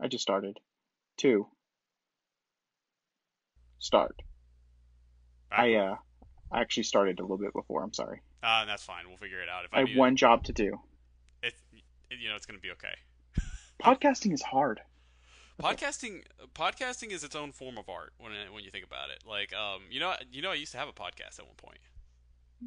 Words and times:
I 0.00 0.08
just 0.08 0.22
started. 0.22 0.58
Two. 1.16 1.46
Start. 3.78 4.22
I 5.50 5.74
uh 5.74 5.96
I 6.52 6.60
actually 6.60 6.84
started 6.84 7.18
a 7.18 7.22
little 7.22 7.38
bit 7.38 7.52
before. 7.52 7.82
I'm 7.82 7.92
sorry. 7.92 8.22
Uh, 8.42 8.64
that's 8.64 8.82
fine. 8.82 9.04
We'll 9.06 9.18
figure 9.18 9.40
it 9.42 9.48
out. 9.48 9.64
If 9.64 9.74
I 9.74 9.80
have 9.80 9.96
one 9.96 10.16
job 10.16 10.44
to 10.44 10.52
do. 10.52 10.80
It, 11.42 11.54
you 12.10 12.28
know, 12.28 12.36
it's 12.36 12.46
going 12.46 12.58
to 12.58 12.62
be 12.62 12.70
okay. 12.72 12.94
Podcasting 13.82 14.32
is 14.32 14.42
hard. 14.42 14.80
Podcasting, 15.62 16.22
podcasting 16.54 17.12
is 17.12 17.22
its 17.22 17.36
own 17.36 17.52
form 17.52 17.76
of 17.76 17.88
art 17.88 18.14
when 18.18 18.32
when 18.52 18.64
you 18.64 18.70
think 18.70 18.84
about 18.84 19.10
it. 19.10 19.22
Like, 19.28 19.54
um, 19.54 19.82
you 19.90 20.00
know, 20.00 20.14
you 20.32 20.40
know, 20.40 20.50
I 20.50 20.54
used 20.54 20.72
to 20.72 20.78
have 20.78 20.88
a 20.88 20.92
podcast 20.92 21.38
at 21.38 21.46
one 21.46 21.56
point. 21.56 21.78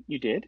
You 0.07 0.19
did. 0.19 0.47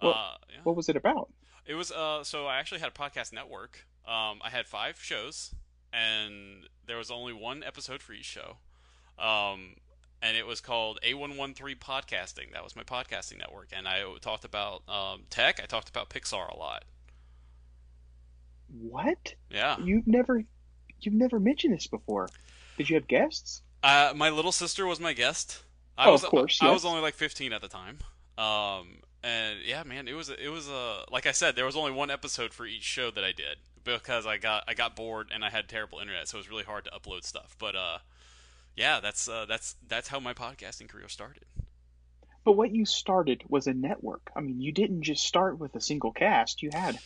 What, 0.00 0.10
uh, 0.10 0.34
yeah. 0.50 0.60
what 0.64 0.74
was 0.74 0.88
it 0.88 0.96
about? 0.96 1.30
It 1.66 1.74
was 1.74 1.92
uh, 1.92 2.24
so 2.24 2.46
I 2.46 2.58
actually 2.58 2.80
had 2.80 2.88
a 2.88 2.92
podcast 2.92 3.32
network. 3.32 3.86
Um, 4.06 4.40
I 4.42 4.50
had 4.50 4.66
five 4.66 4.98
shows, 5.00 5.54
and 5.94 6.66
there 6.86 6.96
was 6.96 7.10
only 7.10 7.32
one 7.32 7.62
episode 7.62 8.02
for 8.02 8.12
each 8.12 8.24
show. 8.24 8.56
Um, 9.18 9.76
and 10.20 10.36
it 10.36 10.46
was 10.46 10.60
called 10.60 10.98
A113 11.06 11.78
Podcasting. 11.78 12.52
That 12.52 12.64
was 12.64 12.74
my 12.74 12.82
podcasting 12.82 13.38
network, 13.38 13.68
and 13.72 13.86
I 13.86 14.02
talked 14.20 14.44
about 14.44 14.82
um, 14.88 15.22
tech. 15.30 15.60
I 15.62 15.66
talked 15.66 15.88
about 15.88 16.10
Pixar 16.10 16.50
a 16.52 16.56
lot. 16.56 16.84
What? 18.68 19.34
Yeah. 19.50 19.76
You've 19.78 20.06
never, 20.06 20.42
you've 21.00 21.14
never 21.14 21.38
mentioned 21.38 21.74
this 21.74 21.86
before. 21.86 22.28
Did 22.76 22.88
you 22.90 22.96
have 22.96 23.06
guests? 23.06 23.62
Uh, 23.82 24.12
my 24.16 24.30
little 24.30 24.52
sister 24.52 24.86
was 24.86 24.98
my 24.98 25.12
guest. 25.12 25.62
I 25.96 26.08
oh, 26.08 26.12
was, 26.12 26.24
of 26.24 26.30
course. 26.30 26.58
I 26.60 26.66
yes. 26.66 26.74
was 26.74 26.84
only 26.84 27.02
like 27.02 27.14
15 27.14 27.52
at 27.52 27.60
the 27.60 27.68
time. 27.68 27.98
Um, 28.36 29.02
and 29.22 29.58
yeah, 29.64 29.84
man, 29.84 30.08
it 30.08 30.14
was 30.14 30.28
it 30.28 30.48
was 30.48 30.68
a 30.68 31.04
like 31.10 31.26
I 31.26 31.30
said, 31.30 31.54
there 31.54 31.64
was 31.64 31.76
only 31.76 31.92
one 31.92 32.10
episode 32.10 32.52
for 32.52 32.66
each 32.66 32.82
show 32.82 33.12
that 33.12 33.22
I 33.22 33.30
did 33.30 33.58
because 33.84 34.26
I 34.26 34.36
got 34.38 34.64
I 34.66 34.74
got 34.74 34.96
bored 34.96 35.30
and 35.32 35.44
I 35.44 35.50
had 35.50 35.68
terrible 35.68 35.98
internet, 35.98 36.28
so 36.28 36.38
it 36.38 36.40
was 36.40 36.50
really 36.50 36.64
hard 36.64 36.84
to 36.84 36.90
upload 36.90 37.24
stuff. 37.24 37.56
But 37.58 37.76
uh, 37.76 37.98
yeah, 38.76 39.00
that's 39.00 39.28
uh, 39.28 39.46
that's 39.48 39.76
that's 39.86 40.08
how 40.08 40.20
my 40.20 40.34
podcasting 40.34 40.88
career 40.88 41.08
started. 41.08 41.44
But 42.44 42.52
what 42.52 42.72
you 42.72 42.84
started 42.84 43.42
was 43.48 43.66
a 43.66 43.72
network. 43.72 44.30
I 44.36 44.40
mean, 44.40 44.60
you 44.60 44.70
didn't 44.72 45.02
just 45.02 45.24
start 45.24 45.58
with 45.58 45.74
a 45.76 45.80
single 45.80 46.12
cast. 46.12 46.62
You 46.62 46.70
had 46.72 46.98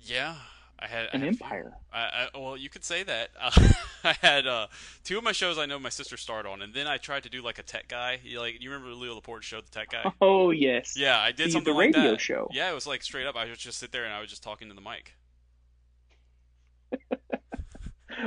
yeah, 0.00 0.36
I 0.78 0.86
had 0.86 1.08
an 1.12 1.22
I 1.22 1.24
had 1.24 1.28
empire. 1.28 1.72
I, 1.92 1.98
I, 1.98 2.38
well, 2.38 2.56
you 2.56 2.68
could 2.68 2.84
say 2.84 3.02
that. 3.02 3.30
Uh, 3.40 3.50
I 4.04 4.12
had 4.20 4.46
uh, 4.46 4.68
two 5.04 5.18
of 5.18 5.24
my 5.24 5.32
shows 5.32 5.58
I 5.58 5.66
know 5.66 5.78
my 5.78 5.88
sister 5.88 6.16
starred 6.16 6.46
on, 6.46 6.62
and 6.62 6.72
then 6.72 6.86
I 6.86 6.96
tried 6.98 7.24
to 7.24 7.28
do 7.28 7.42
like 7.42 7.58
a 7.58 7.62
tech 7.62 7.88
guy. 7.88 8.20
You 8.22 8.40
like 8.40 8.62
you 8.62 8.70
remember 8.70 8.94
Leo 8.94 9.14
Laporte 9.14 9.44
show, 9.44 9.60
the 9.60 9.70
tech 9.70 9.90
guy? 9.90 10.10
Oh 10.20 10.50
yes. 10.50 10.94
Yeah, 10.96 11.18
I 11.18 11.32
did 11.32 11.48
the, 11.48 11.52
something 11.52 11.72
the 11.72 11.78
like 11.78 11.94
radio 11.94 12.12
that. 12.12 12.20
show. 12.20 12.48
Yeah, 12.52 12.70
it 12.70 12.74
was 12.74 12.86
like 12.86 13.02
straight 13.02 13.26
up. 13.26 13.36
I 13.36 13.46
would 13.46 13.58
just 13.58 13.78
sit 13.78 13.92
there 13.92 14.04
and 14.04 14.12
I 14.14 14.20
was 14.20 14.30
just 14.30 14.42
talking 14.42 14.68
to 14.68 14.74
the 14.74 14.80
mic. 14.80 15.14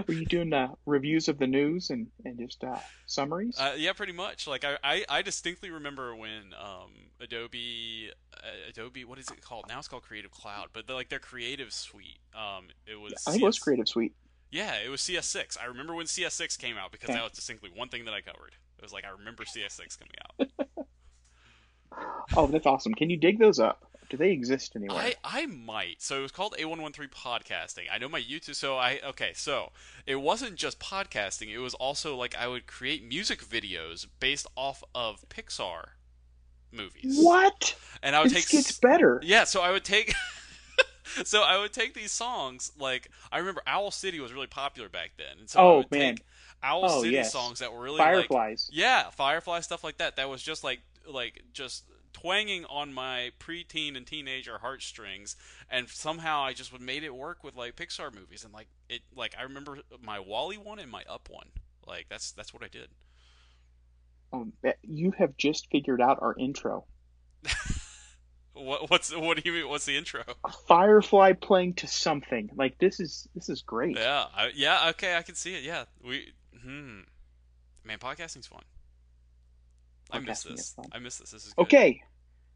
Were 0.08 0.14
you 0.14 0.26
doing 0.26 0.54
uh, 0.54 0.70
reviews 0.86 1.28
of 1.28 1.40
the 1.40 1.48
news 1.48 1.90
and, 1.90 2.08
and 2.26 2.38
just 2.38 2.64
uh, 2.64 2.78
summaries? 3.06 3.58
Uh, 3.60 3.74
yeah, 3.78 3.94
pretty 3.94 4.14
much. 4.14 4.48
Like 4.48 4.64
I, 4.64 4.78
I, 4.84 5.06
I 5.10 5.22
distinctly 5.22 5.70
remember 5.72 6.16
when 6.16 6.54
um, 6.60 6.92
Adobe, 7.20 8.12
uh, 8.36 8.70
Adobe, 8.70 9.04
what 9.06 9.18
is 9.20 9.30
it 9.30 9.42
called? 9.42 9.66
Now 9.68 9.80
it's 9.80 9.88
called 9.88 10.04
Creative 10.04 10.32
Cloud, 10.32 10.68
but 10.74 10.88
the, 10.88 10.94
like 10.94 11.10
their 11.10 11.20
Creative 11.20 11.74
Suite, 11.74 12.20
um, 12.36 12.66
it 12.86 13.00
was. 13.00 13.14
I 13.28 13.32
think 13.32 13.44
it 13.44 13.48
was 13.48 13.60
Creative 13.60 13.88
Suite. 13.88 14.14
Yeah, 14.52 14.76
it 14.84 14.90
was 14.90 15.02
CS6. 15.02 15.58
I 15.62 15.66
remember 15.66 15.94
when 15.94 16.08
CS6 16.08 16.58
came 16.58 16.78
out 16.78 16.92
because 16.92 17.10
Okay. 17.10 17.18
that 17.18 17.24
was 17.24 17.34
distinctly 17.34 17.70
one 17.74 17.90
thing 17.90 18.06
that 18.06 18.14
I 18.14 18.22
covered. 18.22 18.56
It 18.78 18.82
was 18.84 18.92
like 18.94 19.06
I 19.06 19.10
remember 19.10 19.44
CS6 19.44 19.98
coming 20.00 20.14
out. 20.24 20.86
Oh, 22.38 22.46
that's 22.46 22.68
awesome. 22.68 22.94
Can 22.94 23.10
you 23.10 23.18
dig 23.18 23.40
those 23.40 23.60
up? 23.60 23.89
Do 24.10 24.18
they 24.18 24.32
exist 24.32 24.76
anywhere? 24.76 24.98
I, 24.98 25.16
I 25.24 25.46
might. 25.46 26.02
So 26.02 26.20
it 26.20 26.22
was 26.24 26.32
called 26.32 26.56
A113 26.60 27.10
Podcasting. 27.12 27.84
I 27.92 27.98
know 28.00 28.10
my 28.10 28.20
YouTube. 28.22 28.56
So 28.56 28.76
I 28.78 29.00
okay. 29.10 29.32
So 29.36 29.72
it 30.08 30.16
wasn't 30.16 30.56
just 30.56 30.80
podcasting. 30.80 31.50
It 31.50 31.60
was 31.60 31.74
also 31.76 32.16
like 32.16 32.36
I 32.36 32.48
would 32.48 32.66
create 32.68 33.08
music 33.08 33.44
videos 33.44 34.08
based 34.20 34.48
off 34.56 34.84
of 34.96 35.24
Pixar 35.30 35.90
movies. 36.72 37.18
What? 37.22 37.76
And 38.02 38.16
I 38.16 38.22
would 38.22 38.32
This 38.32 38.46
take 38.46 38.50
gets 38.64 38.80
better. 38.80 39.20
Yeah. 39.24 39.44
So 39.44 39.62
I 39.62 39.72
would 39.72 39.84
take. 39.86 40.14
so 41.24 41.44
I 41.44 41.60
would 41.60 41.74
take 41.74 41.94
these 41.94 42.12
songs. 42.12 42.72
Like 42.80 43.10
I 43.32 43.38
remember 43.40 43.62
Owl 43.68 43.92
City 43.92 44.20
was 44.20 44.34
really 44.34 44.48
popular 44.48 44.90
back 44.90 45.12
then, 45.18 45.38
and 45.40 45.50
so 45.50 45.60
I 45.60 45.64
Oh, 45.64 45.78
would 45.78 45.92
man. 45.92 46.18
Owl 46.64 46.86
Oh, 46.86 47.02
City 47.04 47.14
yes. 47.14 47.32
songs 47.32 47.60
that 47.60 47.72
were 47.74 47.80
really 47.82 48.00
like 48.00 48.28
Fireflies. 48.28 48.70
yeah, 48.74 49.10
Firefly 49.12 49.62
stuff 49.62 49.84
like 49.84 49.98
that. 50.00 50.16
That 50.18 50.30
was 50.30 50.42
just 50.44 50.64
like 50.64 50.80
like 51.08 51.44
just 51.54 51.84
twanging 52.14 52.66
on 52.66 52.94
my 52.94 53.32
preteen 53.40 53.96
and 53.96 54.06
teenager 54.06 54.60
heartstrings, 54.60 55.36
and 55.70 55.90
somehow 55.90 56.42
I 56.42 56.54
just 56.54 56.72
would 56.72 56.82
made 56.82 57.04
it 57.04 57.14
work 57.14 57.44
with 57.44 57.56
like 57.56 57.76
Pixar 57.76 58.14
movies 58.14 58.44
and 58.44 58.54
like 58.54 58.68
it. 58.90 59.02
Like 59.16 59.36
I 59.38 59.44
remember 59.44 59.80
my 60.04 60.20
WALL-E 60.20 60.58
one 60.58 60.80
and 60.80 60.92
my 60.92 61.04
Up 61.10 61.30
one. 61.30 61.48
Like 61.86 62.08
that's 62.10 62.32
that's 62.32 62.54
what 62.54 62.64
I 62.64 62.68
did. 62.68 62.90
Oh, 64.32 64.48
you 64.84 65.12
have 65.18 65.36
just 65.38 65.70
figured 65.72 66.02
out 66.02 66.20
our 66.22 66.36
intro. 66.38 66.86
What 68.54 68.90
what's 68.90 69.16
what 69.16 69.42
do 69.42 69.50
you 69.50 69.56
mean? 69.58 69.70
What's 69.70 69.86
the 69.86 69.96
intro? 69.96 70.24
A 70.44 70.52
firefly 70.68 71.34
playing 71.34 71.76
to 71.76 71.88
something. 71.88 72.50
Like 72.56 72.78
this 72.78 73.00
is 73.00 73.28
this 73.34 73.50
is 73.50 73.62
great. 73.62 73.98
Yeah, 73.98 74.26
I, 74.36 74.52
yeah. 74.54 74.90
Okay, 74.90 75.16
I 75.16 75.22
can 75.22 75.36
see 75.36 75.56
it. 75.56 75.64
Yeah, 75.64 75.86
we. 76.04 76.34
Hmm. 76.62 77.02
Man, 77.86 78.00
podcasting's 78.00 78.48
fun. 78.48 78.64
I 80.12 80.20
miss 80.20 80.44
this. 80.44 80.76
I 80.92 81.00
miss 81.00 81.18
this. 81.18 81.32
This 81.32 81.48
is 81.48 81.54
good. 81.54 81.62
Okay, 81.64 82.02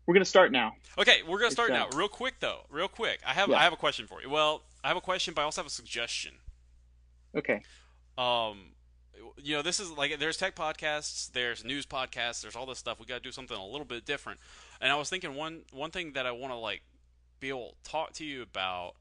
we're 0.05 0.13
gonna 0.13 0.25
start 0.25 0.51
now. 0.51 0.73
Okay, 0.97 1.21
we're 1.27 1.39
gonna 1.39 1.51
start 1.51 1.71
uh, 1.71 1.73
now. 1.77 1.87
Real 1.97 2.07
quick 2.07 2.35
though, 2.39 2.61
real 2.69 2.87
quick. 2.87 3.19
I 3.25 3.33
have 3.33 3.49
Yeah. 3.49 3.57
I 3.57 3.63
have 3.63 3.73
a 3.73 3.77
question 3.77 4.07
for 4.07 4.21
you. 4.21 4.29
Well, 4.29 4.63
I 4.83 4.87
have 4.87 4.97
a 4.97 5.01
question, 5.01 5.33
but 5.33 5.41
I 5.41 5.45
also 5.45 5.61
have 5.61 5.67
a 5.67 5.71
suggestion. 5.71 6.33
Okay. 7.35 7.61
Um, 8.17 8.71
you 9.41 9.55
know, 9.55 9.61
this 9.61 9.79
is 9.79 9.91
like 9.91 10.19
there's 10.19 10.37
tech 10.37 10.55
podcasts, 10.55 11.31
there's 11.31 11.63
news 11.63 11.85
podcasts, 11.85 12.41
there's 12.41 12.55
all 12.55 12.65
this 12.65 12.79
stuff. 12.79 12.99
We 12.99 13.05
got 13.05 13.15
to 13.15 13.21
do 13.21 13.31
something 13.31 13.57
a 13.57 13.65
little 13.65 13.85
bit 13.85 14.05
different. 14.05 14.39
And 14.81 14.91
I 14.91 14.95
was 14.95 15.09
thinking 15.09 15.35
one 15.35 15.61
one 15.71 15.91
thing 15.91 16.13
that 16.13 16.25
I 16.25 16.31
want 16.31 16.51
to 16.53 16.57
like 16.57 16.81
be 17.39 17.49
able 17.49 17.75
to 17.83 17.91
talk 17.91 18.13
to 18.13 18.25
you 18.25 18.41
about. 18.41 18.95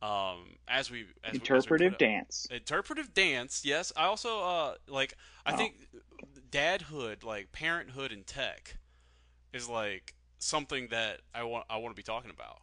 Um, 0.00 0.58
as 0.68 0.92
we 0.92 1.00
as 1.00 1.02
we- 1.02 1.08
as 1.24 1.32
we 1.32 1.38
Interpretive 1.40 1.98
dance. 1.98 2.46
interpretive 2.52 3.12
dance 3.14 3.62
yes 3.64 3.92
i 3.96 4.04
also 4.04 4.38
uh 4.38 4.74
like 4.86 5.14
i 5.44 5.52
Oh. 5.52 5.56
think 5.56 5.74
dadhood 6.50 7.22
like 7.24 7.52
parenthood 7.52 8.12
and 8.12 8.26
tech 8.26 8.76
is 9.52 9.68
like 9.68 10.14
something 10.38 10.88
that 10.88 11.20
i 11.34 11.42
want 11.42 11.64
i 11.68 11.76
want 11.76 11.94
to 11.94 11.96
be 11.96 12.02
talking 12.02 12.30
about 12.30 12.58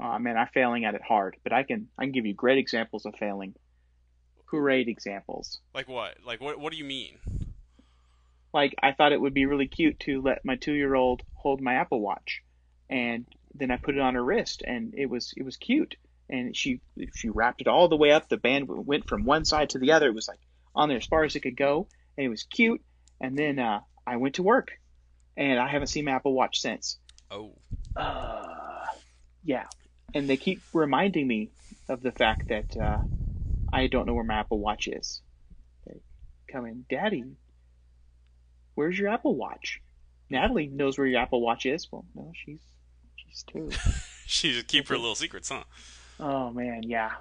Oh 0.00 0.18
man, 0.18 0.36
I'm 0.36 0.46
failing 0.54 0.84
at 0.84 0.94
it 0.94 1.02
hard, 1.02 1.36
but 1.42 1.52
I 1.52 1.64
can 1.64 1.88
I 1.98 2.04
can 2.04 2.12
give 2.12 2.24
you 2.24 2.32
great 2.32 2.58
examples 2.58 3.04
of 3.04 3.16
failing. 3.16 3.54
Great 4.46 4.88
examples. 4.88 5.58
like 5.74 5.88
what 5.88 6.18
like 6.24 6.40
what 6.40 6.58
what 6.60 6.72
do 6.72 6.78
you 6.78 6.84
mean 6.84 7.18
Like 8.54 8.74
I 8.80 8.92
thought 8.92 9.12
it 9.12 9.20
would 9.20 9.34
be 9.34 9.46
really 9.46 9.66
cute 9.66 9.98
to 10.00 10.22
let 10.22 10.44
my 10.44 10.54
two 10.56 10.72
year 10.72 10.94
old 10.94 11.22
hold 11.34 11.60
my 11.60 11.74
Apple 11.74 12.00
Watch, 12.00 12.42
and 12.88 13.26
then 13.54 13.70
I 13.72 13.76
put 13.76 13.96
it 13.96 14.00
on 14.00 14.14
her 14.14 14.24
wrist, 14.24 14.62
and 14.64 14.94
it 14.96 15.06
was 15.06 15.34
it 15.36 15.42
was 15.42 15.56
cute, 15.56 15.96
and 16.30 16.56
she 16.56 16.80
she 17.14 17.28
wrapped 17.28 17.60
it 17.60 17.66
all 17.66 17.88
the 17.88 17.96
way 17.96 18.12
up. 18.12 18.28
The 18.28 18.36
band 18.36 18.68
went 18.68 19.08
from 19.08 19.24
one 19.24 19.44
side 19.44 19.70
to 19.70 19.78
the 19.78 19.92
other. 19.92 20.06
It 20.06 20.14
was 20.14 20.28
like 20.28 20.40
on 20.76 20.88
there 20.88 20.98
as 20.98 21.06
far 21.06 21.24
as 21.24 21.34
it 21.34 21.40
could 21.40 21.56
go, 21.56 21.88
and 22.16 22.24
it 22.24 22.30
was 22.30 22.44
cute. 22.44 22.82
And 23.20 23.36
then 23.36 23.58
uh, 23.58 23.80
I 24.06 24.16
went 24.16 24.36
to 24.36 24.42
work, 24.42 24.70
and 25.36 25.58
I 25.58 25.68
haven't 25.68 25.88
seen 25.88 26.04
my 26.04 26.12
Apple 26.12 26.34
Watch 26.34 26.60
since. 26.60 26.98
oh 27.30 27.52
Uh, 27.96 28.86
yeah, 29.44 29.66
and 30.14 30.28
they 30.28 30.36
keep 30.36 30.60
reminding 30.72 31.26
me 31.26 31.50
of 31.88 32.02
the 32.02 32.12
fact 32.12 32.48
that 32.48 32.76
uh, 32.76 32.98
I 33.72 33.86
don't 33.86 34.06
know 34.06 34.14
where 34.14 34.24
my 34.24 34.40
Apple 34.40 34.58
Watch 34.58 34.88
is. 34.88 35.20
They 35.86 36.00
come 36.50 36.66
in, 36.66 36.84
Daddy, 36.88 37.24
where's 38.74 38.98
your 38.98 39.08
Apple 39.08 39.34
Watch? 39.34 39.80
Natalie 40.30 40.66
knows 40.66 40.98
where 40.98 41.06
your 41.06 41.20
Apple 41.20 41.40
Watch 41.40 41.66
is. 41.66 41.88
Well, 41.90 42.04
no, 42.14 42.32
she's 42.34 42.60
she's 43.16 43.44
two. 43.44 43.70
she 44.26 44.52
just 44.52 44.68
keep 44.68 44.88
her 44.88 44.96
little 44.96 45.14
secrets 45.14 45.48
huh 45.48 45.64
oh 46.20 46.50
man, 46.50 46.82
yeah. 46.84 47.12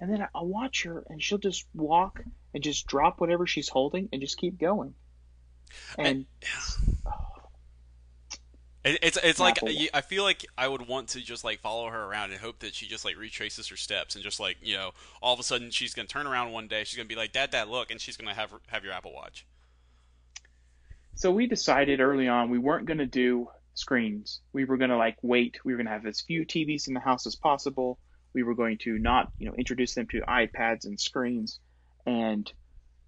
And 0.00 0.12
then 0.12 0.26
I'll 0.34 0.46
watch 0.46 0.82
her, 0.84 1.04
and 1.08 1.22
she'll 1.22 1.38
just 1.38 1.64
walk 1.74 2.22
and 2.52 2.62
just 2.62 2.86
drop 2.86 3.20
whatever 3.20 3.46
she's 3.46 3.68
holding 3.68 4.08
and 4.12 4.20
just 4.20 4.36
keep 4.36 4.58
going. 4.58 4.94
And 5.98 6.26
It, 8.84 8.98
it's 9.02 9.18
it's 9.22 9.40
like 9.40 9.58
Apple. 9.58 9.74
I 9.92 10.00
feel 10.00 10.22
like 10.22 10.46
I 10.56 10.68
would 10.68 10.86
want 10.86 11.08
to 11.08 11.20
just 11.20 11.42
like 11.42 11.58
follow 11.58 11.90
her 11.90 12.04
around 12.04 12.30
and 12.30 12.40
hope 12.40 12.60
that 12.60 12.72
she 12.72 12.86
just 12.86 13.04
like 13.04 13.16
retraces 13.16 13.68
her 13.68 13.76
steps 13.76 14.14
and 14.14 14.22
just 14.22 14.38
like 14.38 14.58
you 14.62 14.76
know 14.76 14.92
all 15.20 15.34
of 15.34 15.40
a 15.40 15.42
sudden 15.42 15.72
she's 15.72 15.92
gonna 15.92 16.06
turn 16.06 16.26
around 16.26 16.52
one 16.52 16.68
day 16.68 16.84
she's 16.84 16.96
gonna 16.96 17.08
be 17.08 17.16
like 17.16 17.32
dad 17.32 17.50
dad 17.50 17.66
look 17.66 17.90
and 17.90 18.00
she's 18.00 18.16
gonna 18.16 18.32
have 18.32 18.54
have 18.68 18.84
your 18.84 18.92
Apple 18.92 19.12
Watch 19.12 19.44
So 21.16 21.32
we 21.32 21.48
decided 21.48 22.00
early 22.00 22.28
on 22.28 22.48
we 22.48 22.58
weren't 22.58 22.86
going 22.86 22.98
to 22.98 23.06
do 23.06 23.48
screens. 23.76 24.40
We 24.52 24.64
were 24.64 24.76
going 24.76 24.90
to 24.90 24.96
like 24.96 25.16
wait. 25.22 25.58
We 25.64 25.72
were 25.72 25.76
going 25.76 25.86
to 25.86 25.92
have 25.92 26.06
as 26.06 26.20
few 26.20 26.44
TVs 26.44 26.88
in 26.88 26.94
the 26.94 27.00
house 27.00 27.26
as 27.26 27.36
possible. 27.36 27.98
We 28.32 28.42
were 28.42 28.54
going 28.54 28.78
to 28.78 28.98
not, 28.98 29.30
you 29.38 29.48
know, 29.48 29.54
introduce 29.54 29.94
them 29.94 30.08
to 30.08 30.20
iPads 30.22 30.84
and 30.84 30.98
screens. 30.98 31.60
And 32.04 32.50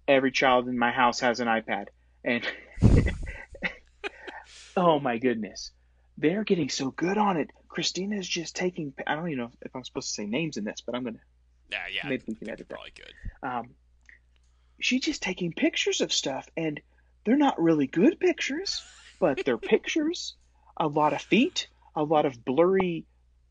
every 0.07 0.31
child 0.31 0.67
in 0.67 0.77
my 0.77 0.91
house 0.91 1.19
has 1.19 1.39
an 1.39 1.47
iPad. 1.47 1.87
And 2.23 2.45
oh 4.77 4.99
my 4.99 5.17
goodness, 5.17 5.71
they're 6.17 6.43
getting 6.43 6.69
so 6.69 6.91
good 6.91 7.17
on 7.17 7.37
it. 7.37 7.49
Christina's 7.67 8.27
just 8.27 8.55
taking. 8.55 8.93
I 9.07 9.15
don't 9.15 9.27
even 9.27 9.39
know 9.39 9.51
if 9.61 9.75
I'm 9.75 9.83
supposed 9.83 10.09
to 10.09 10.13
say 10.13 10.25
names 10.25 10.57
in 10.57 10.63
this, 10.63 10.81
but 10.85 10.95
I'm 10.95 11.05
to 11.05 11.13
Yeah, 11.71 11.77
yeah. 11.93 12.09
Maybe 12.09 12.23
we 12.27 12.35
can 12.35 12.49
edit 12.49 12.67
that. 12.69 12.75
Probably 12.75 12.93
good. 12.95 13.13
Um, 13.47 13.69
she's 14.79 15.01
just 15.01 15.21
taking 15.21 15.53
pictures 15.53 16.01
of 16.01 16.11
stuff, 16.11 16.47
and 16.57 16.81
they're 17.25 17.37
not 17.37 17.61
really 17.61 17.87
good 17.87 18.19
pictures, 18.19 18.81
but 19.19 19.43
they're 19.45 19.57
pictures. 19.75 20.35
A 20.77 20.87
lot 20.87 21.13
of 21.13 21.21
feet, 21.21 21.67
a 21.95 22.03
lot 22.03 22.25
of 22.25 22.43
blurry 22.45 23.05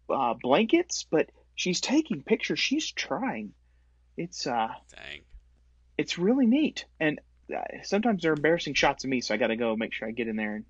uh, 0.08 0.34
blankets, 0.40 1.06
but 1.10 1.30
she's 1.54 1.80
taking 1.80 2.22
pictures. 2.22 2.58
She's 2.58 2.90
trying. 2.90 3.52
It's 4.16 4.46
uh, 4.46 4.68
Dang. 4.94 5.20
it's 5.96 6.18
really 6.18 6.46
neat. 6.46 6.86
And 6.98 7.20
sometimes 7.82 8.22
they're 8.22 8.32
embarrassing 8.34 8.74
shots 8.74 9.04
of 9.04 9.10
me, 9.10 9.20
so 9.20 9.34
I 9.34 9.36
got 9.36 9.48
to 9.48 9.56
go 9.56 9.76
make 9.76 9.92
sure 9.92 10.08
I 10.08 10.10
get 10.12 10.28
in 10.28 10.36
there 10.36 10.56
and 10.56 10.64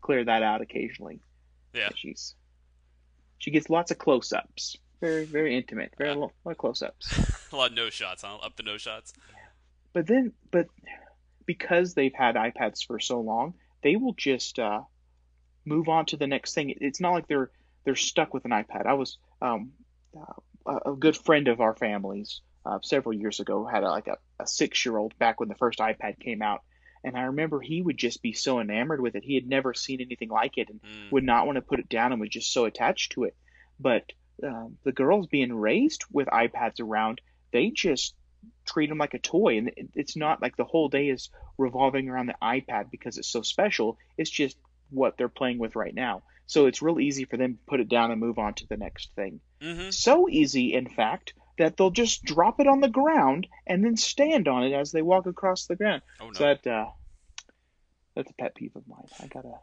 clear 0.00 0.24
that 0.24 0.42
out 0.42 0.60
occasionally. 0.60 1.20
Yeah. 1.74 1.90
She's 1.94 2.34
she 3.38 3.50
gets 3.50 3.68
lots 3.68 3.90
of 3.90 3.98
close-ups. 3.98 4.76
Very 5.00 5.24
very 5.26 5.56
intimate. 5.56 5.92
Very 5.98 6.10
Yeah. 6.10 6.16
lo- 6.16 6.32
lot 6.44 6.52
of 6.52 6.58
close-ups. 6.58 7.48
A 7.52 7.56
lot 7.56 7.70
of 7.70 7.76
no 7.76 7.90
shots, 7.90 8.22
huh? 8.22 8.36
Up 8.36 8.56
the 8.56 8.62
no 8.62 8.78
shots. 8.78 9.12
But 9.92 10.06
then, 10.06 10.32
but 10.50 10.66
because 11.46 11.94
they've 11.94 12.14
had 12.14 12.34
iPads 12.34 12.84
for 12.86 12.98
so 12.98 13.20
long, 13.20 13.54
they 13.82 13.96
will 13.96 14.14
just 14.14 14.58
uh, 14.58 14.82
move 15.64 15.88
on 15.88 16.06
to 16.06 16.16
the 16.16 16.26
next 16.26 16.54
thing. 16.54 16.74
It's 16.80 17.00
not 17.00 17.12
like 17.12 17.28
they're 17.28 17.50
they're 17.84 17.94
stuck 17.94 18.32
with 18.34 18.44
an 18.46 18.50
iPad. 18.50 18.86
I 18.86 18.94
was 18.94 19.18
um, 19.42 19.72
uh, 20.16 20.32
a 20.86 20.92
a 20.92 20.96
good 20.96 21.16
friend 21.16 21.48
of 21.48 21.60
our 21.60 21.74
family's 21.76 22.40
uh, 22.64 22.78
several 22.82 23.12
years 23.14 23.38
ago 23.40 23.64
had 23.64 23.84
a, 23.84 23.88
like 23.90 24.06
a, 24.08 24.16
a 24.38 24.46
six 24.46 24.84
year 24.84 24.96
old 24.96 25.18
back 25.18 25.40
when 25.40 25.48
the 25.48 25.54
first 25.54 25.78
iPad 25.78 26.18
came 26.18 26.42
out, 26.42 26.62
and 27.04 27.16
I 27.16 27.22
remember 27.22 27.60
he 27.60 27.82
would 27.82 27.96
just 27.96 28.22
be 28.22 28.32
so 28.32 28.60
enamored 28.60 29.00
with 29.00 29.14
it. 29.16 29.24
He 29.24 29.34
had 29.34 29.46
never 29.46 29.74
seen 29.74 30.00
anything 30.00 30.28
like 30.28 30.58
it, 30.58 30.68
and 30.70 30.80
Mm. 30.82 31.12
would 31.12 31.24
not 31.24 31.46
want 31.46 31.56
to 31.56 31.62
put 31.62 31.80
it 31.80 31.88
down 31.88 32.12
and 32.12 32.20
was 32.20 32.30
just 32.30 32.52
so 32.52 32.64
attached 32.64 33.12
to 33.12 33.24
it. 33.24 33.36
But 33.78 34.04
um, 34.42 34.76
the 34.84 34.92
girls 34.92 35.26
being 35.26 35.52
raised 35.54 36.04
with 36.12 36.28
iPads 36.28 36.80
around, 36.80 37.20
they 37.52 37.70
just 37.70 38.14
treat 38.66 38.88
them 38.88 38.98
like 38.98 39.14
a 39.14 39.18
toy, 39.18 39.58
and 39.58 39.70
it's 39.94 40.16
not 40.16 40.42
like 40.42 40.56
the 40.56 40.64
whole 40.64 40.88
day 40.88 41.08
is 41.08 41.30
revolving 41.58 42.08
around 42.08 42.26
the 42.26 42.34
iPad 42.42 42.90
because 42.90 43.16
it's 43.18 43.28
so 43.28 43.42
special. 43.42 43.98
It's 44.18 44.30
just 44.30 44.56
what 44.90 45.16
they're 45.16 45.28
playing 45.28 45.58
with 45.58 45.74
right 45.74 45.94
now. 45.94 46.22
So 46.46 46.66
it's 46.66 46.82
real 46.82 47.00
easy 47.00 47.24
for 47.24 47.36
them 47.36 47.54
to 47.54 47.58
put 47.66 47.80
it 47.80 47.88
down 47.88 48.12
and 48.12 48.20
move 48.20 48.38
on 48.38 48.54
to 48.54 48.66
the 48.68 48.76
next 48.76 49.10
thing. 49.16 49.40
Mm-hmm. 49.60 49.90
So 49.90 50.28
easy, 50.28 50.74
in 50.74 50.88
fact, 50.88 51.32
that 51.58 51.76
they'll 51.76 51.90
just 51.90 52.24
drop 52.24 52.60
it 52.60 52.66
on 52.66 52.80
the 52.80 52.88
ground 52.88 53.46
and 53.66 53.84
then 53.84 53.96
stand 53.96 54.48
on 54.48 54.64
it 54.64 54.72
as 54.72 54.92
they 54.92 55.02
walk 55.02 55.26
across 55.26 55.66
the 55.66 55.76
ground. 55.76 56.02
Oh 56.20 56.26
no. 56.26 56.32
So 56.32 56.44
that 56.44 56.66
uh, 56.66 56.86
that's 58.14 58.30
a 58.30 58.34
pet 58.34 58.54
peeve 58.54 58.76
of 58.76 58.86
mine. 58.86 59.06
I 59.20 59.26
gotta 59.26 59.54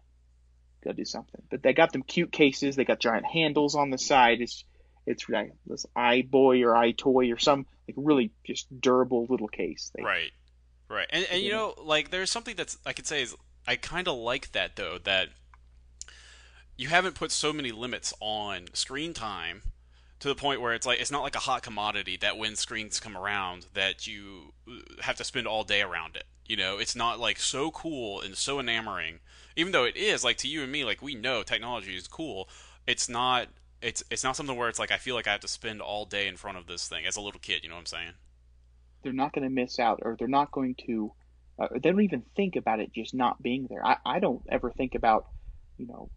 gotta 0.83 0.95
do 0.95 1.05
something. 1.05 1.41
But 1.49 1.63
they 1.63 1.73
got 1.73 1.91
them 1.91 2.03
cute 2.03 2.31
cases. 2.31 2.75
They 2.75 2.85
got 2.85 2.99
giant 2.99 3.25
handles 3.25 3.75
on 3.75 3.89
the 3.89 3.97
side. 3.97 4.41
It's 4.41 4.63
it's 5.05 5.27
like 5.29 5.53
this 5.65 5.85
iBoy 5.95 6.63
or 6.63 6.73
iToy 6.73 7.33
or 7.33 7.37
some 7.37 7.65
like 7.87 7.95
really 7.97 8.31
just 8.45 8.67
durable 8.79 9.25
little 9.29 9.47
case. 9.47 9.91
They, 9.95 10.03
Right. 10.03 10.31
Right. 10.89 11.07
And 11.09 11.25
and 11.31 11.41
you 11.41 11.51
know, 11.51 11.73
like 11.83 12.11
there's 12.11 12.31
something 12.31 12.55
that's 12.55 12.77
I 12.85 12.93
could 12.93 13.07
say 13.07 13.21
is 13.21 13.35
I 13.67 13.75
kind 13.75 14.07
of 14.07 14.17
like 14.17 14.51
that 14.51 14.75
though 14.75 14.97
that 15.03 15.29
you 16.77 16.87
haven't 16.87 17.15
put 17.15 17.31
so 17.31 17.53
many 17.53 17.71
limits 17.71 18.13
on 18.19 18.65
screen 18.73 19.13
time 19.13 19.61
to 20.23 20.29
the 20.29 20.35
point 20.35 20.61
where 20.61 20.73
it's 20.73 20.87
like 20.87 21.01
it's 21.01 21.11
not 21.11 21.21
like 21.21 21.35
a 21.35 21.39
hot 21.39 21.63
commodity 21.63 22.15
that 22.15 22.37
when 22.37 22.55
screens 22.55 23.01
come 23.01 23.17
around 23.17 23.65
that 23.73 24.07
you 24.07 24.53
uh, 24.65 24.79
have 25.01 25.17
to 25.17 25.23
spend 25.25 25.47
all 25.47 25.65
day 25.65 25.81
around 25.81 26.15
it. 26.15 26.23
You 26.47 26.55
know, 26.55 26.77
it's 26.77 26.95
not 26.95 27.19
like 27.19 27.37
so 27.39 27.71
cool 27.71 28.21
and 28.21 28.37
so 28.37 28.57
enamoring. 28.57 29.19
Even 29.57 29.73
though 29.73 29.83
it 29.83 29.97
is 29.97 30.23
like 30.23 30.37
to 30.37 30.47
you 30.47 30.63
and 30.63 30.71
me 30.71 30.85
like 30.85 31.01
we 31.01 31.13
know 31.13 31.43
technology 31.43 31.97
is 31.97 32.07
cool, 32.07 32.47
it's 32.87 33.09
not 33.09 33.49
it's 33.81 34.01
it's 34.09 34.23
not 34.23 34.37
something 34.37 34.55
where 34.55 34.69
it's 34.69 34.79
like 34.79 34.91
I 34.91 34.97
feel 34.97 35.13
like 35.13 35.27
I 35.27 35.33
have 35.33 35.41
to 35.41 35.47
spend 35.49 35.81
all 35.81 36.05
day 36.05 36.29
in 36.29 36.37
front 36.37 36.57
of 36.57 36.67
this 36.67 36.87
thing 36.87 37.05
as 37.05 37.17
a 37.17 37.21
little 37.21 37.41
kid, 37.41 37.61
you 37.61 37.67
know 37.67 37.75
what 37.75 37.81
I'm 37.81 37.85
saying? 37.87 38.11
They're 39.03 39.11
not 39.11 39.33
going 39.33 39.43
to 39.43 39.53
miss 39.53 39.77
out, 39.77 39.99
or 40.03 40.15
they're 40.17 40.29
not 40.29 40.51
going 40.51 40.75
to. 40.87 41.11
Uh, 41.59 41.67
they 41.73 41.91
don't 41.91 41.99
even 42.01 42.23
think 42.37 42.55
about 42.55 42.79
it 42.79 42.93
just 42.93 43.13
not 43.13 43.43
being 43.43 43.67
there. 43.69 43.85
I, 43.85 43.97
I 44.05 44.19
don't 44.19 44.41
ever 44.49 44.71
think 44.71 44.95
about, 44.95 45.27
you 45.77 45.85
know, 45.85 46.09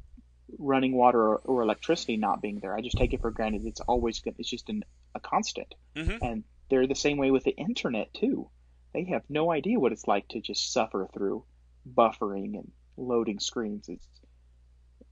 running 0.58 0.94
water 0.94 1.20
or, 1.20 1.36
or 1.44 1.62
electricity 1.62 2.16
not 2.16 2.40
being 2.40 2.60
there. 2.60 2.76
I 2.76 2.80
just 2.80 2.96
take 2.96 3.12
it 3.12 3.20
for 3.20 3.30
granted. 3.30 3.66
It's 3.66 3.80
always 3.80 4.20
good. 4.20 4.34
It's 4.38 4.50
just 4.50 4.68
an, 4.68 4.84
a 5.14 5.20
constant. 5.20 5.74
Mhm. 5.94 6.18
And 6.22 6.44
they're 6.68 6.86
the 6.86 6.94
same 6.94 7.18
way 7.18 7.30
with 7.30 7.44
the 7.44 7.56
internet 7.56 8.12
too. 8.14 8.50
They 8.92 9.04
have 9.04 9.22
no 9.28 9.50
idea 9.52 9.78
what 9.78 9.92
it's 9.92 10.06
like 10.06 10.28
to 10.28 10.40
just 10.40 10.72
suffer 10.72 11.08
through 11.12 11.44
buffering 11.88 12.54
and 12.54 12.70
loading 12.96 13.40
screens. 13.40 13.88
It's 13.88 14.06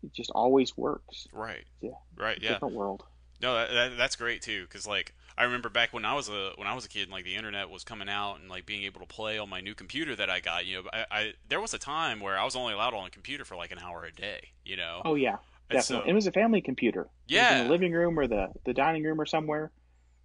it 0.03 0.13
just 0.13 0.31
always 0.31 0.77
works. 0.77 1.27
Right. 1.33 1.65
Yeah. 1.81 1.91
Right, 2.17 2.39
yeah. 2.41 2.53
Different 2.53 2.75
world. 2.75 3.05
No, 3.41 3.55
that, 3.55 3.73
that, 3.73 3.97
that's 3.97 4.17
great 4.17 4.43
too, 4.43 4.63
because 4.63 4.87
like 4.87 5.15
I 5.37 5.45
remember 5.45 5.69
back 5.69 5.93
when 5.93 6.05
I 6.05 6.15
was 6.15 6.29
a 6.29 6.53
when 6.57 6.67
I 6.69 6.75
was 6.75 6.85
a 6.85 6.89
kid, 6.89 7.03
and, 7.05 7.13
like 7.13 7.25
the 7.25 7.35
internet 7.35 7.69
was 7.71 7.83
coming 7.85 8.09
out, 8.09 8.37
and 8.41 8.49
like 8.49 8.67
being 8.67 8.85
able 8.85 9.01
to 9.01 9.07
play 9.07 9.39
on 9.39 9.49
my 9.49 9.61
new 9.61 9.75
computer 9.75 10.15
that 10.17 10.31
I 10.31 10.41
got. 10.41 10.65
You 10.67 10.83
know, 10.83 10.91
I, 10.93 11.05
I 11.11 11.33
there 11.49 11.61
was 11.61 11.75
a 11.75 11.79
time 11.79 12.21
where 12.21 12.39
I 12.39 12.45
was 12.45 12.55
only 12.55 12.73
allowed 12.75 12.95
on 12.95 13.07
a 13.07 13.11
computer 13.11 13.45
for 13.45 13.57
like 13.57 13.73
an 13.73 13.79
hour 13.79 14.05
a 14.05 14.13
day. 14.13 14.51
You 14.65 14.77
know, 14.77 15.03
Oh 15.05 15.15
yeah, 15.17 15.37
And 15.71 15.79
definitely. 15.79 16.05
so- 16.07 16.11
it 16.11 16.15
was 16.15 16.27
a 16.29 16.33
family 16.33 16.61
computer. 16.61 17.09
Yeah. 17.27 17.59
in 17.59 17.65
the 17.65 17.71
living 17.71 17.93
room 17.93 18.19
or 18.19 18.27
the 18.29 18.49
the 18.65 18.73
dining 18.75 19.03
room 19.03 19.21
or 19.21 19.27
somewhere. 19.27 19.73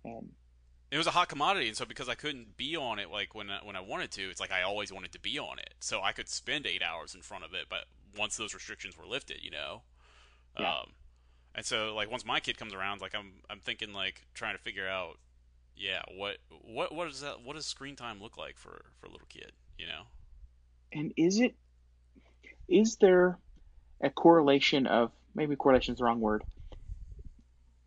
And 0.04 0.30
it 0.92 0.98
was 0.98 1.08
a 1.08 1.12
hot 1.12 1.28
commodity, 1.30 1.68
and 1.68 1.78
so 1.78 1.86
because 1.86 2.08
I 2.10 2.16
couldn't 2.16 2.56
be 2.58 2.76
on 2.76 2.98
it 3.00 3.10
like 3.12 3.34
when 3.36 3.50
I, 3.52 3.60
when 3.64 3.76
I 3.76 3.82
wanted 3.82 4.12
to, 4.12 4.30
it's 4.30 4.40
like 4.40 4.52
I 4.52 4.62
always 4.64 4.92
wanted 4.92 5.12
to 5.14 5.20
be 5.20 5.38
on 5.40 5.60
it, 5.60 5.74
so 5.80 6.02
I 6.02 6.12
could 6.14 6.28
spend 6.30 6.66
eight 6.68 6.82
hours 6.84 7.14
in 7.16 7.22
front 7.22 7.44
of 7.44 7.54
it. 7.54 7.66
But 7.70 7.86
once 8.18 8.38
those 8.38 8.54
restrictions 8.56 8.98
were 8.98 9.06
lifted, 9.06 9.44
you 9.44 9.52
know, 9.52 9.82
Yeah. 10.60 10.72
um, 10.80 10.92
and 11.56 11.66
so 11.66 11.94
like 11.96 12.10
once 12.12 12.26
my 12.26 12.40
kid 12.40 12.58
comes 12.58 12.74
around, 12.74 13.02
like 13.02 13.16
I'm 13.16 13.34
I'm 13.50 13.60
thinking 13.60 13.94
like 13.94 14.26
trying 14.34 14.56
to 14.56 14.62
figure 14.62 14.88
out, 14.88 15.18
yeah, 15.76 16.02
what 16.16 16.38
what 16.50 16.94
what 16.94 17.08
does 17.08 17.22
that 17.22 17.42
what 17.44 17.56
does 17.56 17.66
screen 17.66 17.96
time 17.96 18.22
look 18.22 18.38
like 18.38 18.58
for 18.58 18.86
for 19.00 19.08
a 19.08 19.12
little 19.12 19.28
kid, 19.30 19.52
you 19.78 19.88
know? 19.88 20.04
and 20.92 21.14
is 21.18 21.40
it 21.40 21.56
is 22.68 22.98
there 22.98 23.38
a 24.02 24.10
correlation 24.10 24.88
of 24.88 25.12
maybe 25.36 25.56
correlation 25.56 25.94
is 25.94 26.00
the 26.00 26.04
wrong 26.06 26.20
word 26.20 26.44